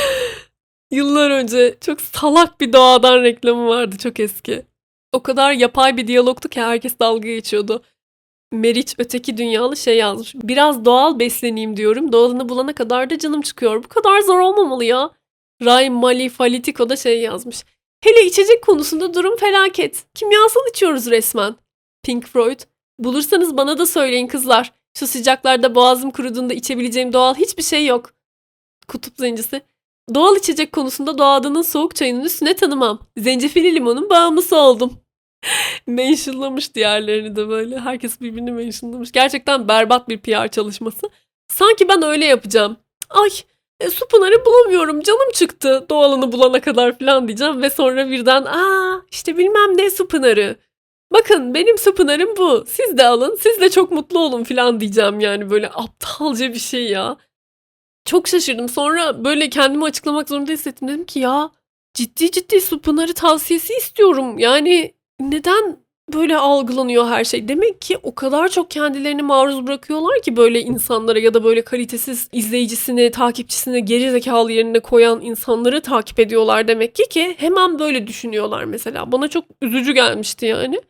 [0.90, 4.62] Yıllar önce çok salak bir doğadan reklamı vardı çok eski.
[5.12, 7.82] O kadar yapay bir diyalogtu ki herkes dalga geçiyordu.
[8.52, 10.34] Meriç öteki dünyalı şey yazmış.
[10.34, 12.12] Biraz doğal besleneyim diyorum.
[12.12, 13.84] Doğalını bulana kadar da canım çıkıyor.
[13.84, 15.10] Bu kadar zor olmamalı ya.
[15.64, 17.64] Ray Mali Falitiko da şey yazmış.
[18.00, 20.04] Hele içecek konusunda durum felaket.
[20.14, 21.56] Kimyasal içiyoruz resmen.
[22.02, 22.60] Pink Floyd.
[22.98, 24.72] Bulursanız bana da söyleyin kızlar.
[24.98, 28.14] Şu sıcaklarda boğazım kuruduğunda içebileceğim doğal hiçbir şey yok.
[28.88, 29.62] Kutup zencisi.
[30.14, 32.98] Doğal içecek konusunda doğadanın soğuk çayının üstüne tanımam.
[33.16, 34.92] Zencefilli limonun bağımlısı oldum.
[35.86, 37.78] Mentionlamış diğerlerini de böyle.
[37.78, 39.12] Herkes birbirini mentionlamış.
[39.12, 41.10] Gerçekten berbat bir PR çalışması.
[41.48, 42.76] Sanki ben öyle yapacağım.
[43.10, 43.30] Ay
[43.80, 47.62] e, su pınarı bulamıyorum canım çıktı doğalını bulana kadar falan diyeceğim.
[47.62, 50.56] Ve sonra birden aa işte bilmem ne su pınarı.
[51.12, 52.64] Bakın benim su pınarım bu.
[52.68, 56.88] Siz de alın siz de çok mutlu olun falan diyeceğim yani böyle aptalca bir şey
[56.90, 57.16] ya.
[58.04, 58.68] Çok şaşırdım.
[58.68, 60.88] Sonra böyle kendimi açıklamak zorunda hissettim.
[60.88, 61.50] Dedim ki ya
[61.94, 62.80] ciddi ciddi su
[63.14, 64.38] tavsiyesi istiyorum.
[64.38, 65.76] Yani neden
[66.14, 67.48] böyle algılanıyor her şey?
[67.48, 72.28] Demek ki o kadar çok kendilerini maruz bırakıyorlar ki böyle insanlara ya da böyle kalitesiz
[72.32, 78.64] izleyicisini, takipçisini geri zekalı yerine koyan insanları takip ediyorlar demek ki ki hemen böyle düşünüyorlar
[78.64, 79.12] mesela.
[79.12, 80.80] Bana çok üzücü gelmişti yani.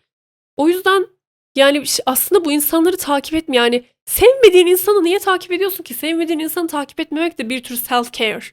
[0.56, 1.06] O yüzden
[1.56, 5.94] yani aslında bu insanları takip etme yani sevmediğin insanı niye takip ediyorsun ki?
[5.94, 8.44] Sevmediğin insanı takip etmemek de bir tür self care.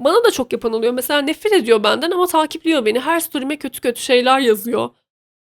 [0.00, 0.92] Bana da çok yapan oluyor.
[0.92, 3.00] Mesela nefret ediyor benden ama takipliyor beni.
[3.00, 4.90] Her story'me kötü kötü şeyler yazıyor.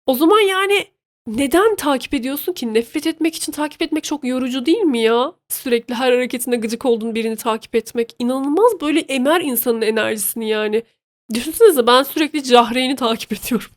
[0.05, 0.87] O zaman yani
[1.27, 2.73] neden takip ediyorsun ki?
[2.73, 5.33] Nefret etmek için takip etmek çok yorucu değil mi ya?
[5.49, 8.15] Sürekli her hareketinde gıcık olduğun birini takip etmek.
[8.19, 10.83] inanılmaz böyle emer insanın enerjisini yani.
[11.33, 13.71] Düşünsenize ben sürekli Cahreyn'i takip ediyorum.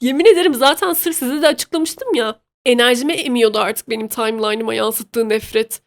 [0.00, 2.40] Yemin ederim zaten sırf size de açıklamıştım ya.
[2.64, 5.82] Enerjimi emiyordu artık benim timeline'ıma yansıttığı nefret.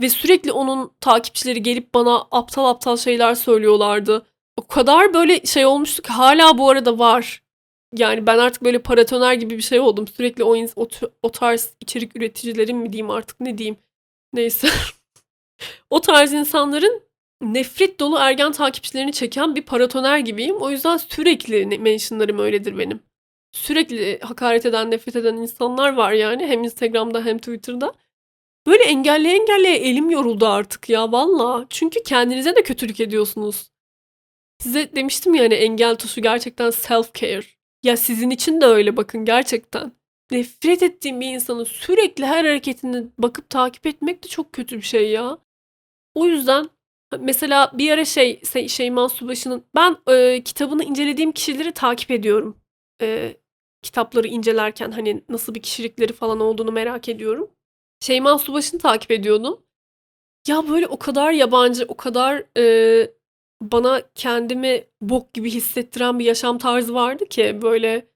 [0.00, 4.26] Ve sürekli onun takipçileri gelip bana aptal aptal şeyler söylüyorlardı.
[4.56, 7.42] O kadar böyle şey olmuştu ki hala bu arada var.
[7.96, 10.08] Yani ben artık böyle paratoner gibi bir şey oldum.
[10.08, 10.56] Sürekli o,
[11.22, 13.76] o, tarz içerik üreticilerin mi diyeyim artık ne diyeyim.
[14.32, 14.68] Neyse.
[15.90, 17.02] o tarz insanların
[17.40, 20.56] nefret dolu ergen takipçilerini çeken bir paratoner gibiyim.
[20.56, 23.07] O yüzden sürekli mentionlarım öyledir benim.
[23.52, 26.46] Sürekli hakaret eden, nefret eden insanlar var yani.
[26.46, 27.94] Hem Instagram'da hem Twitter'da.
[28.66, 31.66] Böyle engelleye engelleye elim yoruldu artık ya valla.
[31.70, 33.70] Çünkü kendinize de kötülük ediyorsunuz.
[34.58, 37.46] Size demiştim ya hani engel tuşu gerçekten self care.
[37.82, 39.92] Ya sizin için de öyle bakın gerçekten.
[40.30, 45.10] Nefret ettiğim bir insanın sürekli her hareketini bakıp takip etmek de çok kötü bir şey
[45.10, 45.38] ya.
[46.14, 46.68] O yüzden
[47.18, 52.56] mesela bir ara şey Şeyma Subaşı'nın ben e, kitabını incelediğim kişileri takip ediyorum.
[53.02, 53.36] E,
[53.82, 57.50] kitapları incelerken hani nasıl bir kişilikleri falan olduğunu merak ediyorum.
[58.00, 59.62] Şeyma Subaşı'nı takip ediyordum.
[60.48, 63.10] Ya böyle o kadar yabancı, o kadar e,
[63.62, 68.06] bana kendimi bok gibi hissettiren bir yaşam tarzı vardı ki böyle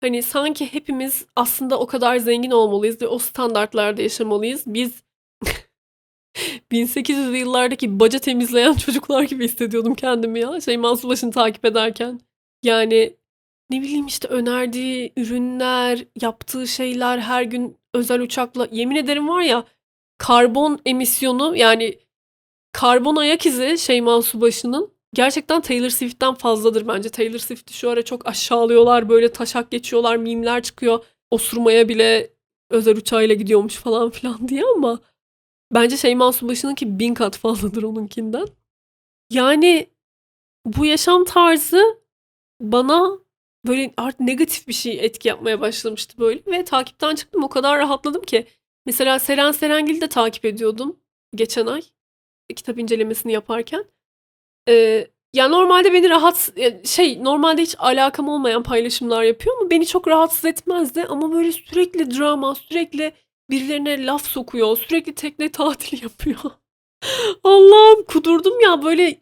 [0.00, 4.62] hani sanki hepimiz aslında o kadar zengin olmalıyız ve o standartlarda yaşamalıyız.
[4.66, 5.02] Biz
[6.72, 10.60] 1800'lü yıllardaki baca temizleyen çocuklar gibi hissediyordum kendimi ya.
[10.60, 12.20] Şeyma Subaşı'nı takip ederken.
[12.62, 13.16] Yani
[13.74, 19.64] ne bileyim işte önerdiği ürünler, yaptığı şeyler her gün özel uçakla yemin ederim var ya
[20.18, 21.98] karbon emisyonu yani
[22.72, 27.08] karbon ayak izi Şeyma Subaşı'nın gerçekten Taylor Swift'ten fazladır bence.
[27.08, 29.08] Taylor Swift'i şu ara çok aşağılıyorlar.
[29.08, 31.04] Böyle taşak geçiyorlar, mimler çıkıyor.
[31.30, 32.30] Osurmaya bile
[32.70, 35.00] özel uçağıyla gidiyormuş falan filan diye ama
[35.74, 38.46] bence Şeyma Subaşı'nınki bin kat fazladır onunkinden.
[39.30, 39.86] Yani
[40.66, 41.82] bu yaşam tarzı
[42.60, 43.23] bana
[43.66, 48.22] böyle artık negatif bir şey etki yapmaya başlamıştı böyle ve takipten çıktım o kadar rahatladım
[48.22, 48.46] ki.
[48.86, 50.96] Mesela Seren Serengil'i de takip ediyordum
[51.34, 51.82] geçen ay
[52.56, 53.84] kitap incelemesini yaparken.
[54.68, 56.52] Ee, ya normalde beni rahat
[56.84, 62.18] şey normalde hiç alakam olmayan paylaşımlar yapıyor ama beni çok rahatsız etmezdi ama böyle sürekli
[62.18, 63.12] drama sürekli
[63.50, 66.38] birilerine laf sokuyor sürekli tekne tatili yapıyor.
[67.44, 69.20] Allah'ım kudurdum ya böyle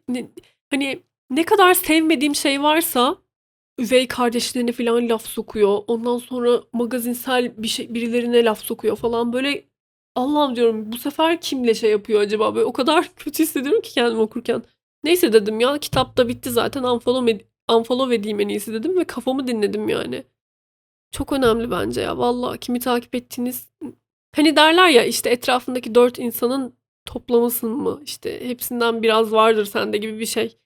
[0.71, 3.17] hani ne kadar sevmediğim şey varsa
[3.79, 5.79] üvey kardeşlerine falan laf sokuyor.
[5.87, 9.65] Ondan sonra magazinsel bir şey birilerine laf sokuyor falan böyle
[10.15, 14.21] Allah'ım diyorum bu sefer kimle şey yapıyor acaba böyle o kadar kötü hissediyorum ki kendimi
[14.21, 14.63] okurken.
[15.05, 17.45] Neyse dedim ya kitap da bitti zaten unfollow, ed-
[17.77, 20.25] unfollow edeyim en iyisi dedim ve kafamı dinledim yani.
[21.13, 23.71] Çok önemli bence ya valla kimi takip ettiğiniz
[24.37, 26.75] hani derler ya işte etrafındaki dört insanın
[27.07, 30.57] toplamısın mı işte hepsinden biraz vardır sende gibi bir şey.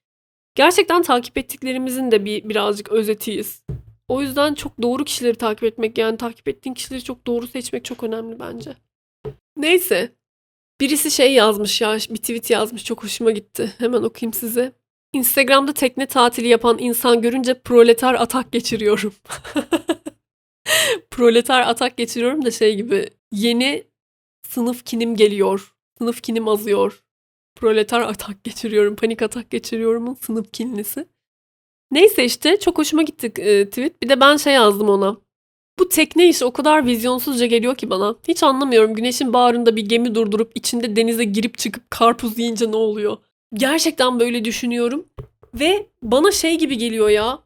[0.57, 3.62] Gerçekten takip ettiklerimizin de bir birazcık özetiyiz.
[4.09, 8.03] O yüzden çok doğru kişileri takip etmek yani takip ettiğin kişileri çok doğru seçmek çok
[8.03, 8.77] önemli bence.
[9.57, 10.12] Neyse.
[10.81, 13.73] Birisi şey yazmış ya bir tweet yazmış çok hoşuma gitti.
[13.79, 14.73] Hemen okuyayım size.
[15.12, 19.14] Instagram'da tekne tatili yapan insan görünce proleter atak geçiriyorum.
[21.11, 23.85] proleter atak geçiriyorum da şey gibi yeni
[24.49, 25.75] sınıf kinim geliyor.
[25.99, 27.06] Sınıf kinim azıyor.
[27.57, 28.97] Proleter atak geçiriyorum.
[28.97, 31.07] Panik atak geçiriyorumun sınıf kinlisi.
[31.90, 34.03] Neyse işte çok hoşuma gitti e, tweet.
[34.03, 35.16] Bir de ben şey yazdım ona.
[35.79, 38.16] Bu tekne işi o kadar vizyonsuzca geliyor ki bana.
[38.29, 38.95] Hiç anlamıyorum.
[38.95, 43.16] Güneşin bağrında bir gemi durdurup içinde denize girip çıkıp karpuz yiyince ne oluyor?
[43.55, 45.07] Gerçekten böyle düşünüyorum.
[45.55, 47.38] Ve bana şey gibi geliyor ya.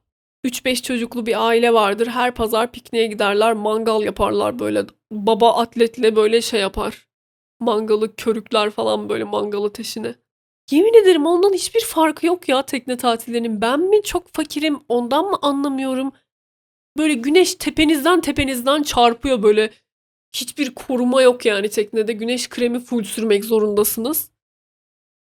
[0.44, 2.06] 3-5 çocuklu bir aile vardır.
[2.06, 3.52] Her pazar pikniğe giderler.
[3.52, 4.84] Mangal yaparlar böyle.
[5.12, 7.09] Baba atletle böyle şey yapar.
[7.60, 10.14] Mangalı körükler falan böyle mangal ateşine.
[10.70, 13.60] Yemin ederim ondan hiçbir farkı yok ya tekne tatillerinin.
[13.60, 16.12] Ben mi çok fakirim ondan mı anlamıyorum?
[16.98, 19.70] Böyle güneş tepenizden tepenizden çarpıyor böyle.
[20.32, 22.12] Hiçbir koruma yok yani teknede.
[22.12, 24.30] Güneş kremi full sürmek zorundasınız.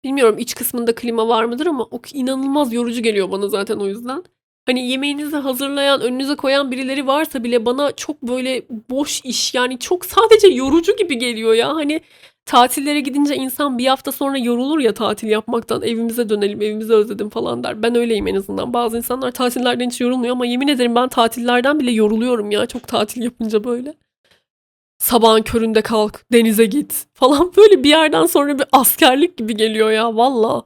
[0.05, 4.25] Bilmiyorum iç kısmında klima var mıdır ama o inanılmaz yorucu geliyor bana zaten o yüzden.
[4.67, 10.05] Hani yemeğinizi hazırlayan, önünüze koyan birileri varsa bile bana çok böyle boş iş yani çok
[10.05, 11.75] sadece yorucu gibi geliyor ya.
[11.75, 12.01] Hani
[12.47, 15.83] tatillere gidince insan bir hafta sonra yorulur ya tatil yapmaktan.
[15.83, 17.83] Evimize dönelim, evimizi özledim falan der.
[17.83, 18.73] Ben öyleyim en azından.
[18.73, 22.67] Bazı insanlar tatillerden hiç yorulmuyor ama yemin ederim ben tatillerden bile yoruluyorum ya.
[22.67, 23.95] Çok tatil yapınca böyle.
[24.99, 30.17] Sabahın köründe kalk, denize git falan böyle bir yerden sonra bir askerlik gibi geliyor ya
[30.17, 30.63] valla.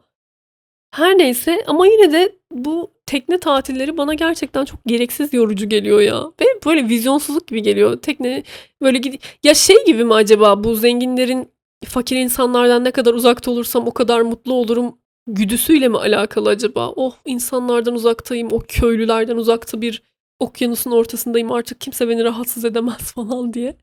[0.94, 6.24] Her neyse ama yine de bu tekne tatilleri bana gerçekten çok gereksiz yorucu geliyor ya.
[6.40, 8.02] Ve böyle vizyonsuzluk gibi geliyor.
[8.02, 8.42] Tekne
[8.82, 11.48] böyle gid ya şey gibi mi acaba bu zenginlerin
[11.84, 16.92] fakir insanlardan ne kadar uzakta olursam o kadar mutlu olurum güdüsüyle mi alakalı acaba?
[16.96, 20.02] Oh insanlardan uzaktayım, o köylülerden uzakta bir
[20.40, 23.76] okyanusun ortasındayım artık kimse beni rahatsız edemez falan diye.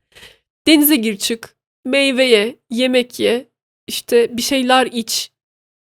[0.66, 3.48] Denize gir çık, meyve ye, yemek ye,
[3.86, 5.32] işte bir şeyler iç,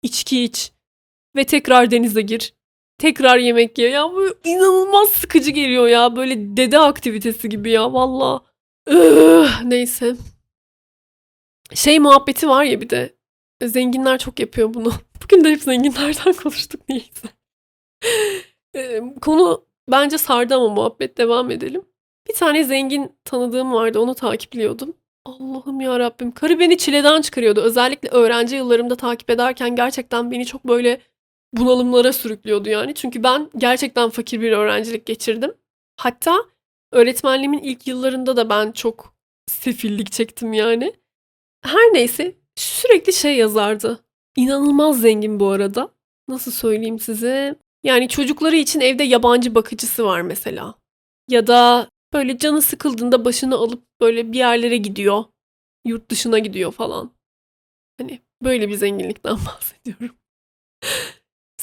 [0.02, 0.72] içki iç
[1.36, 2.57] ve tekrar denize gir.
[2.98, 3.88] Tekrar yemek ye.
[3.88, 6.16] Ya bu inanılmaz sıkıcı geliyor ya.
[6.16, 8.42] Böyle dede aktivitesi gibi ya valla.
[9.64, 10.16] Neyse.
[11.74, 13.14] Şey muhabbeti var ya bir de.
[13.64, 14.92] Zenginler çok yapıyor bunu.
[15.22, 17.28] Bugün de hep zenginlerden konuştuk neyse.
[18.74, 21.82] Ee, Konu bence sardı ama muhabbet devam edelim.
[22.28, 24.96] Bir tane zengin tanıdığım vardı onu takipliyordum.
[25.24, 26.32] Allah'ım ya Rabbim.
[26.32, 27.60] Karı beni çileden çıkarıyordu.
[27.60, 31.00] Özellikle öğrenci yıllarımda takip ederken gerçekten beni çok böyle
[31.52, 32.94] bunalımlara sürüklüyordu yani.
[32.94, 35.54] Çünkü ben gerçekten fakir bir öğrencilik geçirdim.
[35.96, 36.44] Hatta
[36.92, 39.14] öğretmenliğimin ilk yıllarında da ben çok
[39.46, 40.92] sefillik çektim yani.
[41.62, 44.04] Her neyse sürekli şey yazardı.
[44.36, 45.90] İnanılmaz zengin bu arada.
[46.28, 47.54] Nasıl söyleyeyim size?
[47.84, 50.74] Yani çocukları için evde yabancı bakıcısı var mesela.
[51.30, 55.24] Ya da böyle canı sıkıldığında başını alıp böyle bir yerlere gidiyor.
[55.84, 57.10] Yurt dışına gidiyor falan.
[57.98, 60.16] Hani böyle bir zenginlikten bahsediyorum.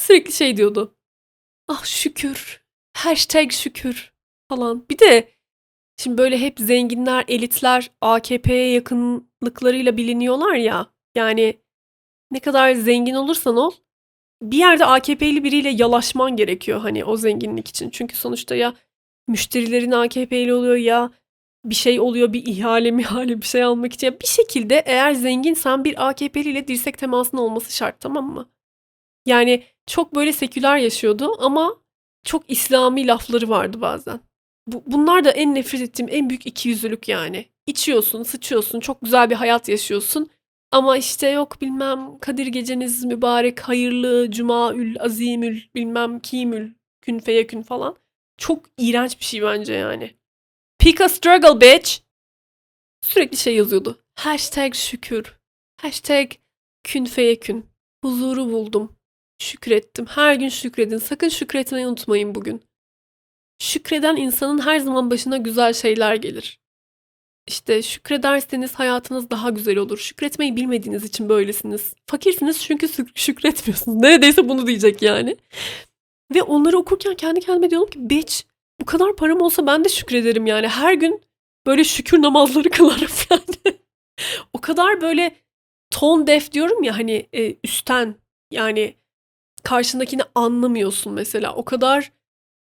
[0.06, 0.96] Sürekli şey diyordu.
[1.68, 2.64] Ah şükür.
[2.96, 4.12] Hashtag şükür
[4.48, 4.88] falan.
[4.90, 5.28] Bir de
[5.96, 10.86] şimdi böyle hep zenginler, elitler AKP'ye yakınlıklarıyla biliniyorlar ya.
[11.14, 11.60] Yani
[12.30, 13.72] ne kadar zengin olursan ol
[14.42, 17.90] bir yerde AKP'li biriyle yalaşman gerekiyor hani o zenginlik için.
[17.90, 18.74] Çünkü sonuçta ya
[19.28, 21.10] müşterilerin AKP'li oluyor ya
[21.64, 24.06] bir şey oluyor bir ihale mihale bir şey almak için.
[24.06, 28.50] Ya bir şekilde eğer zenginsen bir AKP'li ile dirsek temasının olması şart tamam mı?
[29.26, 31.76] Yani çok böyle seküler yaşıyordu ama
[32.24, 34.20] çok İslami lafları vardı bazen.
[34.66, 37.48] Bu, bunlar da en nefret ettiğim en büyük ikiyüzlülük yani.
[37.66, 40.30] İçiyorsun, sıçıyorsun, çok güzel bir hayat yaşıyorsun.
[40.70, 46.70] Ama işte yok bilmem Kadir geceniz mübarek, hayırlı, cumaül, azimül, bilmem kimül,
[47.00, 47.96] kün feyekün falan.
[48.38, 50.16] Çok iğrenç bir şey bence yani.
[50.78, 51.98] Pick a struggle bitch.
[53.02, 53.98] Sürekli şey yazıyordu.
[54.14, 55.36] Hashtag şükür.
[55.80, 56.30] Hashtag
[56.84, 57.66] kün feyekün.
[58.04, 58.96] Huzuru buldum.
[59.38, 60.06] Şükrettim.
[60.06, 60.98] Her gün şükredin.
[60.98, 62.62] Sakın şükretmeyi unutmayın bugün.
[63.58, 66.60] Şükreden insanın her zaman başına güzel şeyler gelir.
[67.46, 69.98] İşte şükrederseniz hayatınız daha güzel olur.
[69.98, 71.94] Şükretmeyi bilmediğiniz için böylesiniz.
[72.06, 73.98] Fakirsiniz çünkü şük- şükretmiyorsunuz.
[74.02, 75.36] Neredeyse bunu diyecek yani.
[76.34, 78.42] Ve onları okurken kendi kendime diyorum ki bitch
[78.80, 80.68] bu kadar param olsa ben de şükrederim yani.
[80.68, 81.22] Her gün
[81.66, 83.76] böyle şükür namazları kılarım yani.
[84.52, 85.36] o kadar böyle
[85.90, 88.14] tone deaf diyorum ya hani e, üstten
[88.50, 88.94] yani
[89.66, 91.54] karşındakini anlamıyorsun mesela.
[91.54, 92.12] O kadar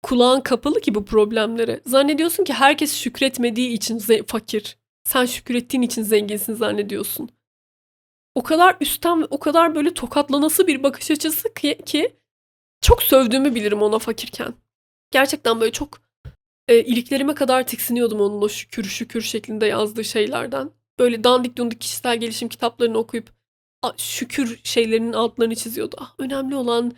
[0.03, 1.81] kulağın kapalı ki bu problemlere.
[1.87, 4.79] Zannediyorsun ki herkes şükretmediği için fakir.
[5.05, 7.31] Sen şükrettiğin için zenginsin zannediyorsun.
[8.35, 12.17] O kadar üstten ve o kadar böyle tokatlanası bir bakış açısı ki, ki
[12.81, 14.55] çok sövdüğümü bilirim ona fakirken.
[15.11, 16.01] Gerçekten böyle çok
[16.69, 20.71] e, iliklerime kadar tiksiniyordum onun o şükür şükür şeklinde yazdığı şeylerden.
[20.99, 23.34] Böyle dandik dundik kişisel gelişim kitaplarını okuyup
[23.97, 25.97] şükür şeylerinin altlarını çiziyordu.
[25.99, 26.93] Ah, önemli olan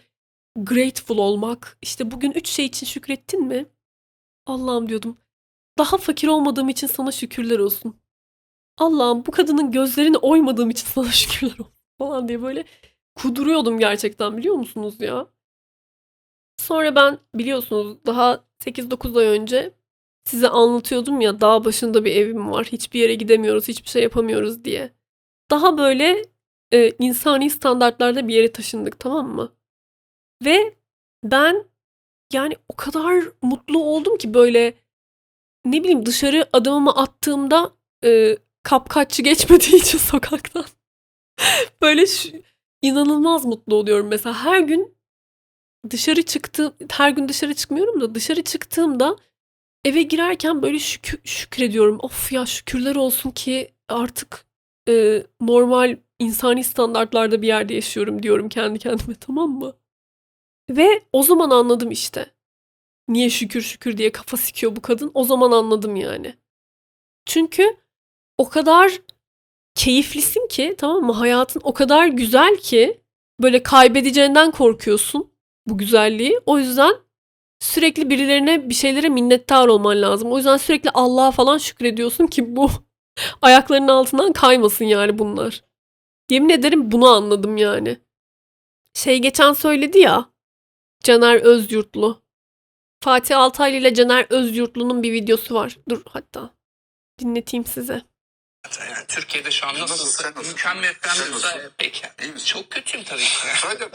[0.57, 1.79] grateful olmak.
[1.83, 3.67] İşte bugün üç şey için şükrettin mi?
[4.47, 5.19] Allah'ım diyordum.
[5.79, 7.97] Daha fakir olmadığım için sana şükürler olsun.
[8.79, 12.65] Allah'ım bu kadının gözlerini oymadığım için sana şükürler olsun falan diye böyle
[13.15, 15.27] kuduruyordum gerçekten biliyor musunuz ya?
[16.57, 19.75] Sonra ben biliyorsunuz daha 8-9 ay önce
[20.25, 22.67] size anlatıyordum ya dağ başında bir evim var.
[22.67, 24.93] Hiçbir yere gidemiyoruz, hiçbir şey yapamıyoruz diye.
[25.51, 26.23] Daha böyle
[26.73, 29.53] e, insani standartlarda bir yere taşındık tamam mı?
[30.45, 30.75] Ve
[31.25, 31.65] ben
[32.33, 34.75] yani o kadar mutlu oldum ki böyle
[35.65, 37.73] ne bileyim dışarı adımımı attığımda
[38.05, 40.65] e, kapkaççı geçmediği için sokaktan
[41.83, 42.29] böyle şu,
[42.83, 44.09] inanılmaz mutlu oluyorum.
[44.09, 44.97] Mesela her gün
[45.91, 49.17] dışarı çıktığım her gün dışarı çıkmıyorum da dışarı çıktığımda
[49.85, 51.99] eve girerken böyle şükür, şükrediyorum.
[52.01, 54.47] Of ya şükürler olsun ki artık
[54.89, 59.77] e, normal insani standartlarda bir yerde yaşıyorum diyorum kendi kendime tamam mı?
[60.71, 62.27] Ve o zaman anladım işte.
[63.09, 65.11] Niye şükür şükür diye kafa sikiyor bu kadın.
[65.15, 66.35] O zaman anladım yani.
[67.27, 67.77] Çünkü
[68.39, 68.93] o kadar
[69.75, 71.13] keyiflisin ki tamam mı?
[71.13, 73.01] Hayatın o kadar güzel ki
[73.43, 75.31] böyle kaybedeceğinden korkuyorsun
[75.67, 76.41] bu güzelliği.
[76.47, 76.95] O yüzden
[77.61, 80.33] sürekli birilerine bir şeylere minnettar olman lazım.
[80.33, 82.71] O yüzden sürekli Allah'a falan şükrediyorsun ki bu
[83.43, 85.65] ayaklarının altından kaymasın yani bunlar.
[86.31, 87.99] Yemin ederim bunu anladım yani.
[88.95, 90.31] Şey geçen söyledi ya.
[91.05, 92.23] Caner Özyurtlu.
[93.01, 95.77] Fatih Altaylı ile Caner Özyurtlu'nun bir videosu var.
[95.89, 96.51] Dur hatta
[97.19, 98.03] dinleteyim size.
[98.81, 101.51] Yani Türkiye'de şu an Nasıl, mükemmel nasılsın?
[101.79, 102.03] peki.
[102.45, 103.47] Çok kötüyüm tabii ki.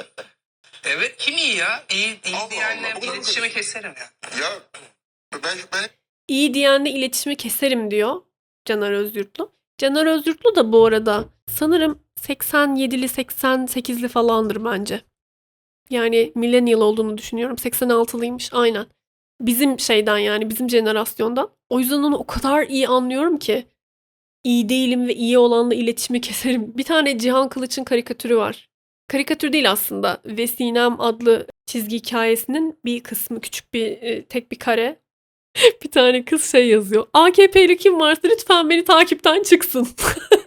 [0.83, 1.83] evet kim iyi ya?
[1.93, 3.55] İyi, iyi Allah diyenle Allah, iletişimi kötü?
[3.59, 4.39] keserim ya.
[4.41, 4.49] Ya
[5.43, 5.89] Ben, ben
[6.27, 8.21] İyi diyenle iletişimi keserim diyor
[8.65, 9.51] Caner Özyurtlu.
[9.77, 15.01] Caner Özyurtlu da bu arada sanırım 87'li 88'li falandır bence.
[15.89, 17.55] Yani millennial olduğunu düşünüyorum.
[17.55, 18.85] 86'lıymış aynen.
[19.41, 21.49] Bizim şeyden yani bizim jenerasyondan.
[21.69, 23.65] O yüzden onu o kadar iyi anlıyorum ki.
[24.43, 26.77] İyi değilim ve iyi olanla iletişimi keserim.
[26.77, 28.69] Bir tane Cihan Kılıç'ın karikatürü var.
[29.07, 30.21] Karikatür değil aslında.
[30.25, 34.99] Vesinem adlı çizgi hikayesinin bir kısmı küçük bir e, tek bir kare
[35.83, 37.07] bir tane kız şey yazıyor.
[37.13, 39.87] AKP'li kim varsa lütfen beni takipten çıksın.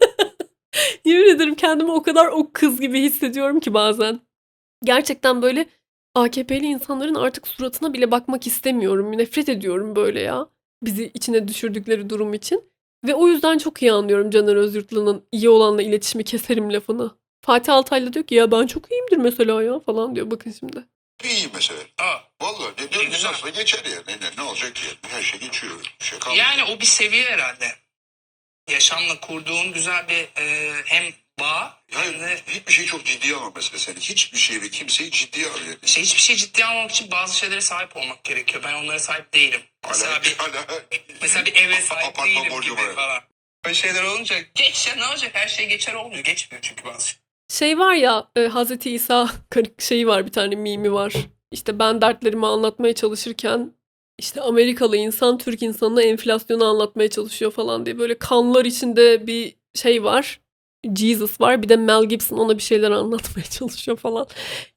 [1.05, 4.20] Yemin ederim kendimi o kadar o kız gibi hissediyorum ki bazen.
[4.85, 5.66] Gerçekten böyle
[6.14, 9.18] AKP'li insanların artık suratına bile bakmak istemiyorum.
[9.18, 10.47] Nefret ediyorum böyle ya.
[10.83, 12.64] Bizi içine düşürdükleri durum için.
[13.07, 17.11] Ve o yüzden çok iyi anlıyorum Caner Özyurtlu'nun iyi olanla iletişimi keserim lafını.
[17.41, 20.85] Fatih Altaylı diyor ki ya ben çok iyiyimdir mesela ya falan diyor bakın şimdi.
[21.25, 21.81] iyiyim mesela.
[21.99, 23.29] Aa, Vallahi ne, İyi, ne, güzel.
[23.31, 23.99] nasılsa geçer ya.
[24.09, 24.87] Ne, ne, ne olacak ki?
[25.03, 25.72] Her şey geçiyor.
[26.01, 26.45] Bir şey kalmıyor.
[26.45, 27.64] yani o bir seviye herhalde.
[28.71, 31.05] Yaşamla kurduğun güzel bir e, hem
[31.41, 33.79] bağ hem Yani de hiçbir şeyi çok ciddiye alma mesela.
[33.79, 35.77] Sen hiçbir şeyi ve kimseyi ciddiye alıyor.
[35.85, 38.62] şey, hiçbir şey ciddiye almamak için bazı şeylere sahip olmak gerekiyor.
[38.67, 39.61] Ben onlara sahip değilim.
[39.89, 40.37] Mesela bir,
[41.23, 42.95] mesela bir eve sahip Apartman değilim borcu gibi var.
[42.95, 43.21] falan.
[43.65, 46.25] Böyle şeyler olunca geç ya ne olacak her şey geçer olmuyor.
[46.25, 47.19] Geçmiyor çünkü bazı şey.
[47.53, 51.12] Şey var ya e, Hazreti İsa karık şeyi var bir tane mimi var.
[51.51, 53.73] İşte ben dertlerimi anlatmaya çalışırken
[54.25, 60.05] işte Amerikalı insan Türk insanına enflasyonu anlatmaya çalışıyor falan diye böyle kanlar içinde bir şey
[60.05, 60.41] var.
[60.97, 64.27] Jesus var bir de Mel Gibson ona bir şeyler anlatmaya çalışıyor falan.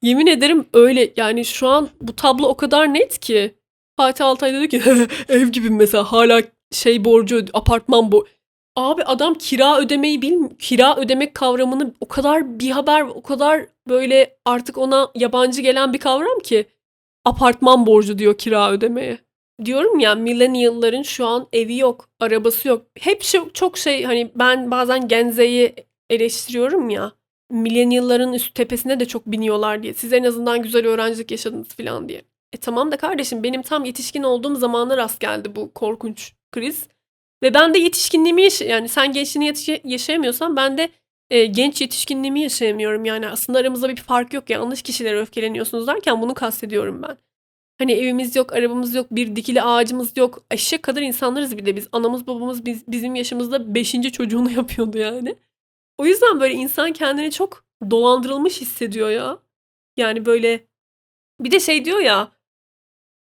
[0.02, 3.54] Yemin ederim öyle yani şu an bu tablo o kadar net ki.
[3.96, 4.82] Fatih Altay dedi ki
[5.28, 6.42] ev gibi mesela hala
[6.72, 8.26] şey borcu apartman bu.
[8.76, 10.58] Abi adam kira ödemeyi bilmiyor.
[10.58, 15.98] Kira ödemek kavramını o kadar bir haber, o kadar böyle artık ona yabancı gelen bir
[15.98, 16.66] kavram ki
[17.24, 19.27] apartman borcu diyor kira ödemeye.
[19.64, 22.86] Diyorum ya millennial'ların şu an evi yok, arabası yok.
[22.98, 25.74] Hep şey, çok şey hani ben bazen Gen Z'yi
[26.10, 27.12] eleştiriyorum ya.
[27.50, 29.94] Millennial'ların üst tepesine de çok biniyorlar diye.
[29.94, 32.22] Siz en azından güzel öğrencilik yaşadınız falan diye.
[32.52, 36.88] E tamam da kardeşim benim tam yetişkin olduğum zamana rast geldi bu korkunç kriz.
[37.42, 40.88] Ve ben de yetişkinliğimi yaşa yani sen gençliğini yetiş- yaşayamıyorsan ben de
[41.30, 43.04] e, genç yetişkinliğimi yaşayamıyorum.
[43.04, 44.50] Yani aslında aramızda bir fark yok.
[44.50, 47.18] Yanlış kişilere öfkeleniyorsunuz derken bunu kastediyorum ben.
[47.78, 50.44] Hani evimiz yok, arabamız yok, bir dikili ağacımız yok.
[50.50, 51.88] Eşek kadar insanlarız bir de biz.
[51.92, 55.36] Anamız babamız biz, bizim yaşımızda beşinci çocuğunu yapıyordu yani.
[55.98, 59.38] O yüzden böyle insan kendini çok dolandırılmış hissediyor ya.
[59.96, 60.66] Yani böyle
[61.40, 62.32] bir de şey diyor ya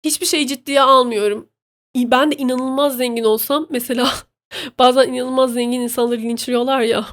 [0.05, 1.49] hiçbir şeyi ciddiye almıyorum.
[1.95, 4.13] Ben de inanılmaz zengin olsam mesela
[4.79, 7.07] bazen inanılmaz zengin insanları linçliyorlar ya.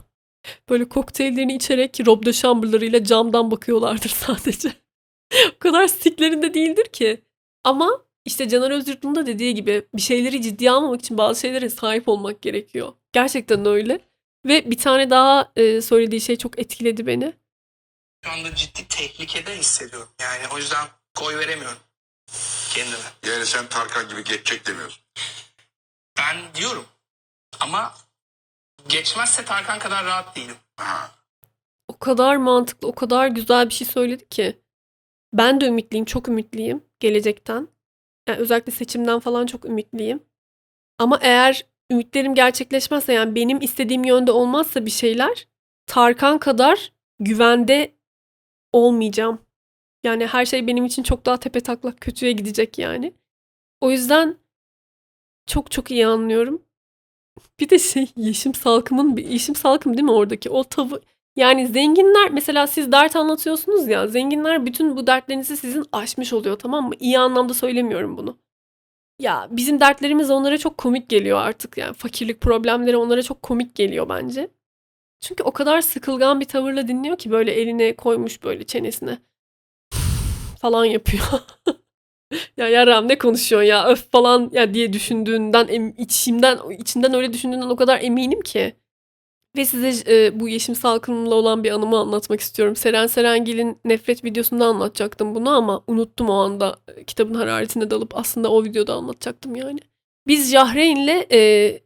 [0.69, 4.84] Böyle kokteyllerini içerek Rob de Chamberlain'larıyla camdan bakıyorlardır sadece.
[5.57, 7.23] o kadar siklerinde değildir ki.
[7.65, 12.09] Ama işte Caner Özyurtlu'nun da dediği gibi bir şeyleri ciddiye almamak için bazı şeylere sahip
[12.09, 12.93] olmak gerekiyor.
[13.13, 14.01] Gerçekten öyle.
[14.47, 17.33] Ve bir tane daha e, söylediği şey çok etkiledi beni.
[18.25, 20.09] Şu anda ciddi tehlikede hissediyorum.
[20.21, 21.79] Yani o yüzden koy veremiyorum
[22.75, 22.99] kendime.
[23.27, 25.03] Yani sen Tarkan gibi geçecek demiyorsun.
[26.19, 26.85] Ben diyorum
[27.61, 27.95] ama
[28.89, 30.57] geçmezse Tarkan kadar rahat değilim.
[30.77, 31.11] Ha.
[31.89, 34.61] O kadar mantıklı, o kadar güzel bir şey söyledi ki.
[35.35, 37.69] Ben de ümitliyim, çok ümitliyim gelecekten.
[38.29, 40.21] Yani özellikle seçimden falan çok ümitliyim.
[40.99, 45.47] Ama eğer ümitlerim gerçekleşmezse yani benim istediğim yönde olmazsa bir şeyler
[45.87, 47.95] Tarkan kadar güvende
[48.73, 49.39] olmayacağım.
[50.05, 53.15] Yani her şey benim için çok daha tepe taklak kötüye gidecek yani.
[53.81, 54.39] O yüzden
[55.47, 56.63] çok çok iyi anlıyorum.
[57.61, 61.01] Bir de şey Yeşim Salkım'ın Yeşim Salkım değil mi oradaki o tavı
[61.37, 66.89] yani zenginler mesela siz dert anlatıyorsunuz ya zenginler bütün bu dertlerinizi sizin aşmış oluyor tamam
[66.89, 66.95] mı?
[67.01, 68.39] İyi anlamda söylemiyorum bunu.
[69.19, 74.09] Ya bizim dertlerimiz onlara çok komik geliyor artık yani fakirlik problemleri onlara çok komik geliyor
[74.09, 74.49] bence.
[75.21, 79.19] Çünkü o kadar sıkılgan bir tavırla dinliyor ki böyle eline koymuş böyle çenesine
[80.61, 81.23] falan yapıyor.
[82.57, 87.77] ya yaram ne konuşuyorsun ya öf falan ya diye düşündüğünden içimden içinden öyle düşündüğünden o
[87.77, 88.77] kadar eminim ki.
[89.57, 92.77] Ve size e, bu Yeşim Salkım'la olan bir anımı anlatmak istiyorum.
[92.77, 96.77] Seren Serengil'in nefret videosunda anlatacaktım bunu ama unuttum o anda
[97.07, 99.79] kitabın hararetine dalıp aslında o videoda anlatacaktım yani.
[100.27, 101.39] Biz Jahreyn'le e,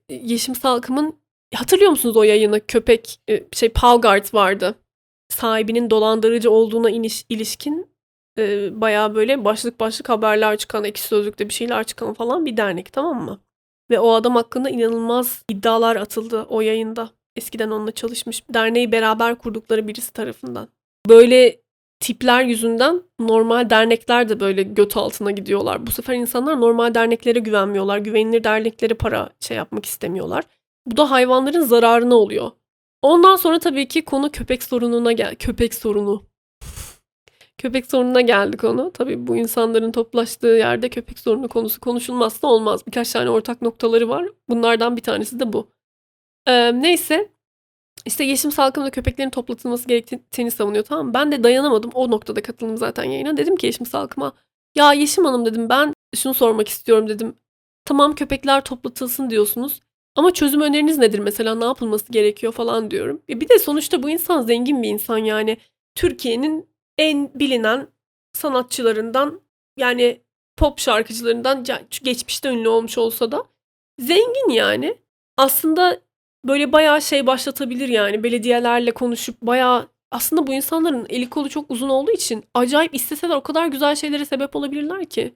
[0.08, 1.14] Yeşim Salkım'ın
[1.54, 2.66] hatırlıyor musunuz o yayını?
[2.66, 4.74] Köpek e, şey Palgard vardı.
[5.28, 7.90] Sahibinin dolandırıcı olduğuna iniş, ilişkin
[8.38, 12.92] e, bayağı böyle başlık başlık haberler çıkan, ekşi sözlükte bir şeyler çıkan falan bir dernek
[12.92, 13.40] tamam mı?
[13.90, 17.17] Ve o adam hakkında inanılmaz iddialar atıldı o yayında.
[17.38, 20.68] Eskiden onunla çalışmış derneği beraber kurdukları birisi tarafından.
[21.08, 21.60] Böyle
[22.00, 25.86] tipler yüzünden normal dernekler de böyle göt altına gidiyorlar.
[25.86, 27.98] Bu sefer insanlar normal derneklere güvenmiyorlar.
[27.98, 30.44] Güvenilir derneklere para şey yapmak istemiyorlar.
[30.86, 32.50] Bu da hayvanların zararına oluyor.
[33.02, 35.34] Ondan sonra tabii ki konu köpek sorununa gel.
[35.34, 36.22] Köpek sorunu.
[37.58, 38.90] köpek sorununa geldi konu.
[38.94, 42.86] Tabii bu insanların toplaştığı yerde köpek sorunu konusu konuşulmazsa olmaz.
[42.86, 44.28] Birkaç tane ortak noktaları var.
[44.48, 45.77] Bunlardan bir tanesi de bu.
[46.48, 47.28] Ee, neyse.
[48.06, 51.14] İşte Yeşim Salkım'da köpeklerin toplatılması gerektiğini savunuyor tamam mı?
[51.14, 51.90] Ben de dayanamadım.
[51.94, 53.36] O noktada katıldım zaten yayına.
[53.36, 54.32] Dedim ki Yeşim Salkım'a
[54.76, 57.36] ya Yeşim Hanım dedim ben şunu sormak istiyorum dedim.
[57.84, 59.80] Tamam köpekler toplatılsın diyorsunuz.
[60.16, 61.54] Ama çözüm öneriniz nedir mesela?
[61.54, 63.22] Ne yapılması gerekiyor falan diyorum.
[63.28, 65.56] E bir de sonuçta bu insan zengin bir insan yani.
[65.94, 66.68] Türkiye'nin
[66.98, 67.88] en bilinen
[68.32, 69.40] sanatçılarından
[69.76, 70.20] yani
[70.56, 71.64] pop şarkıcılarından
[72.02, 73.44] geçmişte ünlü olmuş olsa da
[73.98, 74.98] zengin yani.
[75.36, 76.00] Aslında
[76.44, 81.88] böyle bayağı şey başlatabilir yani belediyelerle konuşup bayağı aslında bu insanların eli kolu çok uzun
[81.88, 85.34] olduğu için acayip isteseler o kadar güzel şeylere sebep olabilirler ki.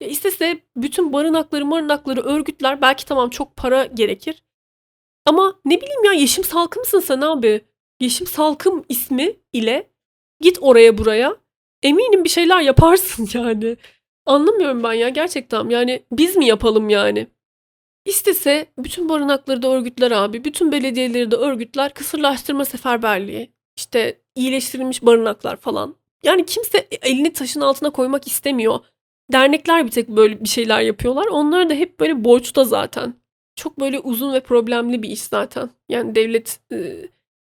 [0.00, 4.42] Ya istese bütün barınakları barınakları örgütler belki tamam çok para gerekir.
[5.26, 7.64] Ama ne bileyim ya Yeşim Salkım'sın sen abi.
[8.00, 9.90] Yeşim Salkım ismi ile
[10.40, 11.36] git oraya buraya.
[11.82, 13.76] Eminim bir şeyler yaparsın yani.
[14.26, 15.68] Anlamıyorum ben ya gerçekten.
[15.68, 17.26] Yani biz mi yapalım yani?
[18.04, 20.44] İstese bütün barınakları da örgütler abi.
[20.44, 21.94] Bütün belediyeleri de örgütler.
[21.94, 23.52] Kısırlaştırma seferberliği.
[23.76, 25.94] işte iyileştirilmiş barınaklar falan.
[26.22, 28.80] Yani kimse elini taşın altına koymak istemiyor.
[29.32, 31.26] Dernekler bir tek böyle bir şeyler yapıyorlar.
[31.26, 33.14] Onlar da hep böyle borçta zaten.
[33.56, 35.70] Çok böyle uzun ve problemli bir iş zaten.
[35.88, 36.96] Yani devlet, e,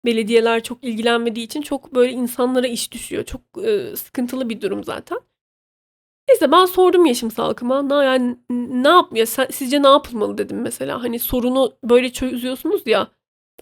[0.04, 3.24] belediyeler çok ilgilenmediği için çok böyle insanlara iş düşüyor.
[3.24, 5.18] Çok e, sıkıntılı bir durum zaten.
[6.28, 7.88] Neyse ben sordum Yeşim Salkım'a.
[7.88, 11.02] Na, yani ne yap ya sen- sizce ne yapılmalı dedim mesela.
[11.02, 13.10] Hani sorunu böyle çözüyorsunuz ya.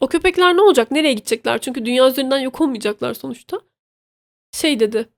[0.00, 0.90] O köpekler ne olacak?
[0.90, 1.58] Nereye gidecekler?
[1.60, 3.60] Çünkü dünya üzerinden yok olmayacaklar sonuçta.
[4.52, 5.08] Şey dedi.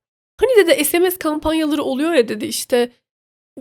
[0.41, 2.93] Hani dedi SMS kampanyaları oluyor ya dedi işte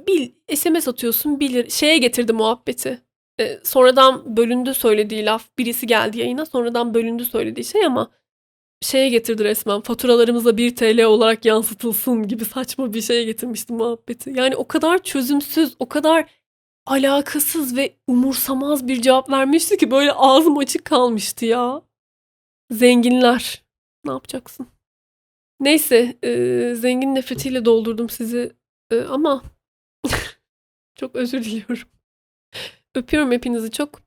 [0.07, 3.01] bil SMS atıyorsun bilir şeye getirdi muhabbeti.
[3.39, 5.57] Ee, sonradan bölündü söylediği laf.
[5.57, 8.11] Birisi geldi yayına sonradan bölündü söylediği şey ama
[8.83, 14.29] şeye getirdi resmen faturalarımıza 1 TL olarak yansıtılsın gibi saçma bir şeye getirmişti muhabbeti.
[14.35, 16.31] Yani o kadar çözümsüz, o kadar
[16.85, 21.81] alakasız ve umursamaz bir cevap vermişti ki böyle ağzım açık kalmıştı ya.
[22.71, 23.63] Zenginler.
[24.05, 24.67] Ne yapacaksın?
[25.59, 28.53] Neyse, e, zengin nefretiyle doldurdum sizi
[28.91, 29.43] E, ama
[30.95, 31.89] çok özür diliyorum.
[32.95, 34.01] Öpüyorum hepinizi çok.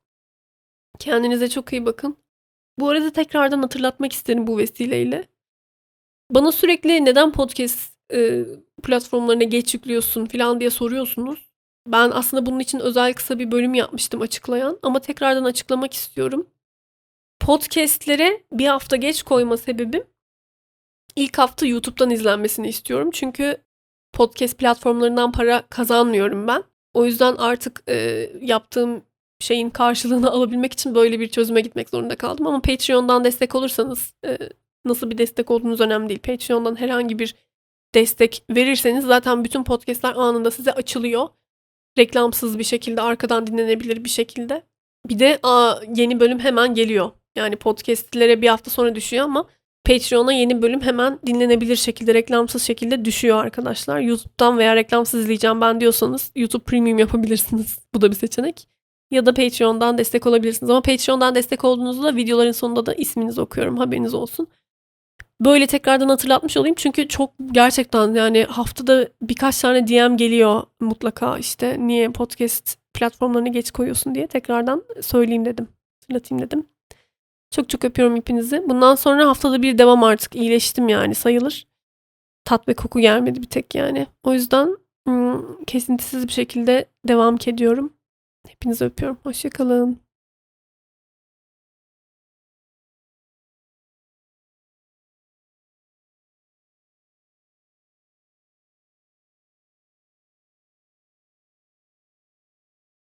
[0.99, 2.17] Kendinize çok iyi bakın.
[2.79, 5.29] Bu arada tekrardan hatırlatmak isterim bu vesileyle.
[6.31, 8.45] Bana sürekli neden podcast e,
[8.83, 11.47] platformlarına geç yüklüyorsun falan diye soruyorsunuz.
[11.87, 16.47] Ben aslında bunun için özel kısa bir bölüm yapmıştım açıklayan ama tekrardan açıklamak istiyorum.
[17.41, 20.05] Podcastlere bir hafta geç koyma sebebim
[21.17, 23.11] ilk hafta YouTube'dan izlenmesini istiyorum.
[23.13, 23.57] Çünkü
[24.13, 26.65] podcast platformlarından para kazanmıyorum ben.
[26.95, 29.03] O yüzden artık e, yaptığım
[29.41, 32.47] şeyin karşılığını alabilmek için böyle bir çözüme gitmek zorunda kaldım.
[32.47, 34.39] Ama Patreon'dan destek olursanız e,
[34.85, 36.21] nasıl bir destek olduğunuz önemli değil.
[36.21, 37.35] Patreon'dan herhangi bir
[37.95, 41.29] destek verirseniz zaten bütün podcastler anında size açılıyor.
[41.99, 44.63] Reklamsız bir şekilde arkadan dinlenebilir bir şekilde.
[45.09, 47.11] Bir de aa, yeni bölüm hemen geliyor.
[47.37, 49.47] Yani podcastlere bir hafta sonra düşüyor ama
[49.87, 54.01] Patreon'a yeni bölüm hemen dinlenebilir şekilde, reklamsız şekilde düşüyor arkadaşlar.
[54.01, 57.79] YouTube'dan veya reklamsız izleyeceğim ben diyorsanız YouTube Premium yapabilirsiniz.
[57.95, 58.76] Bu da bir seçenek.
[59.11, 60.71] Ya da Patreon'dan destek olabilirsiniz.
[60.71, 63.77] Ama Patreon'dan destek olduğunuzda videoların sonunda da isminizi okuyorum.
[63.77, 64.47] Haberiniz olsun.
[65.41, 66.75] Böyle tekrardan hatırlatmış olayım.
[66.79, 73.71] Çünkü çok gerçekten yani haftada birkaç tane DM geliyor mutlaka işte niye podcast platformlarına geç
[73.71, 75.69] koyuyorsun diye tekrardan söyleyeyim dedim.
[76.01, 76.67] Hatırlatayım dedim.
[77.51, 78.63] Çok çok öpüyorum hepinizi.
[78.69, 80.35] Bundan sonra haftada bir devam artık.
[80.35, 81.67] iyileştim yani sayılır.
[82.45, 84.07] Tat ve koku gelmedi bir tek yani.
[84.23, 84.77] O yüzden
[85.67, 87.93] kesintisiz bir şekilde devam ediyorum.
[88.49, 89.19] Hepinizi öpüyorum.
[89.23, 90.06] Hoşçakalın.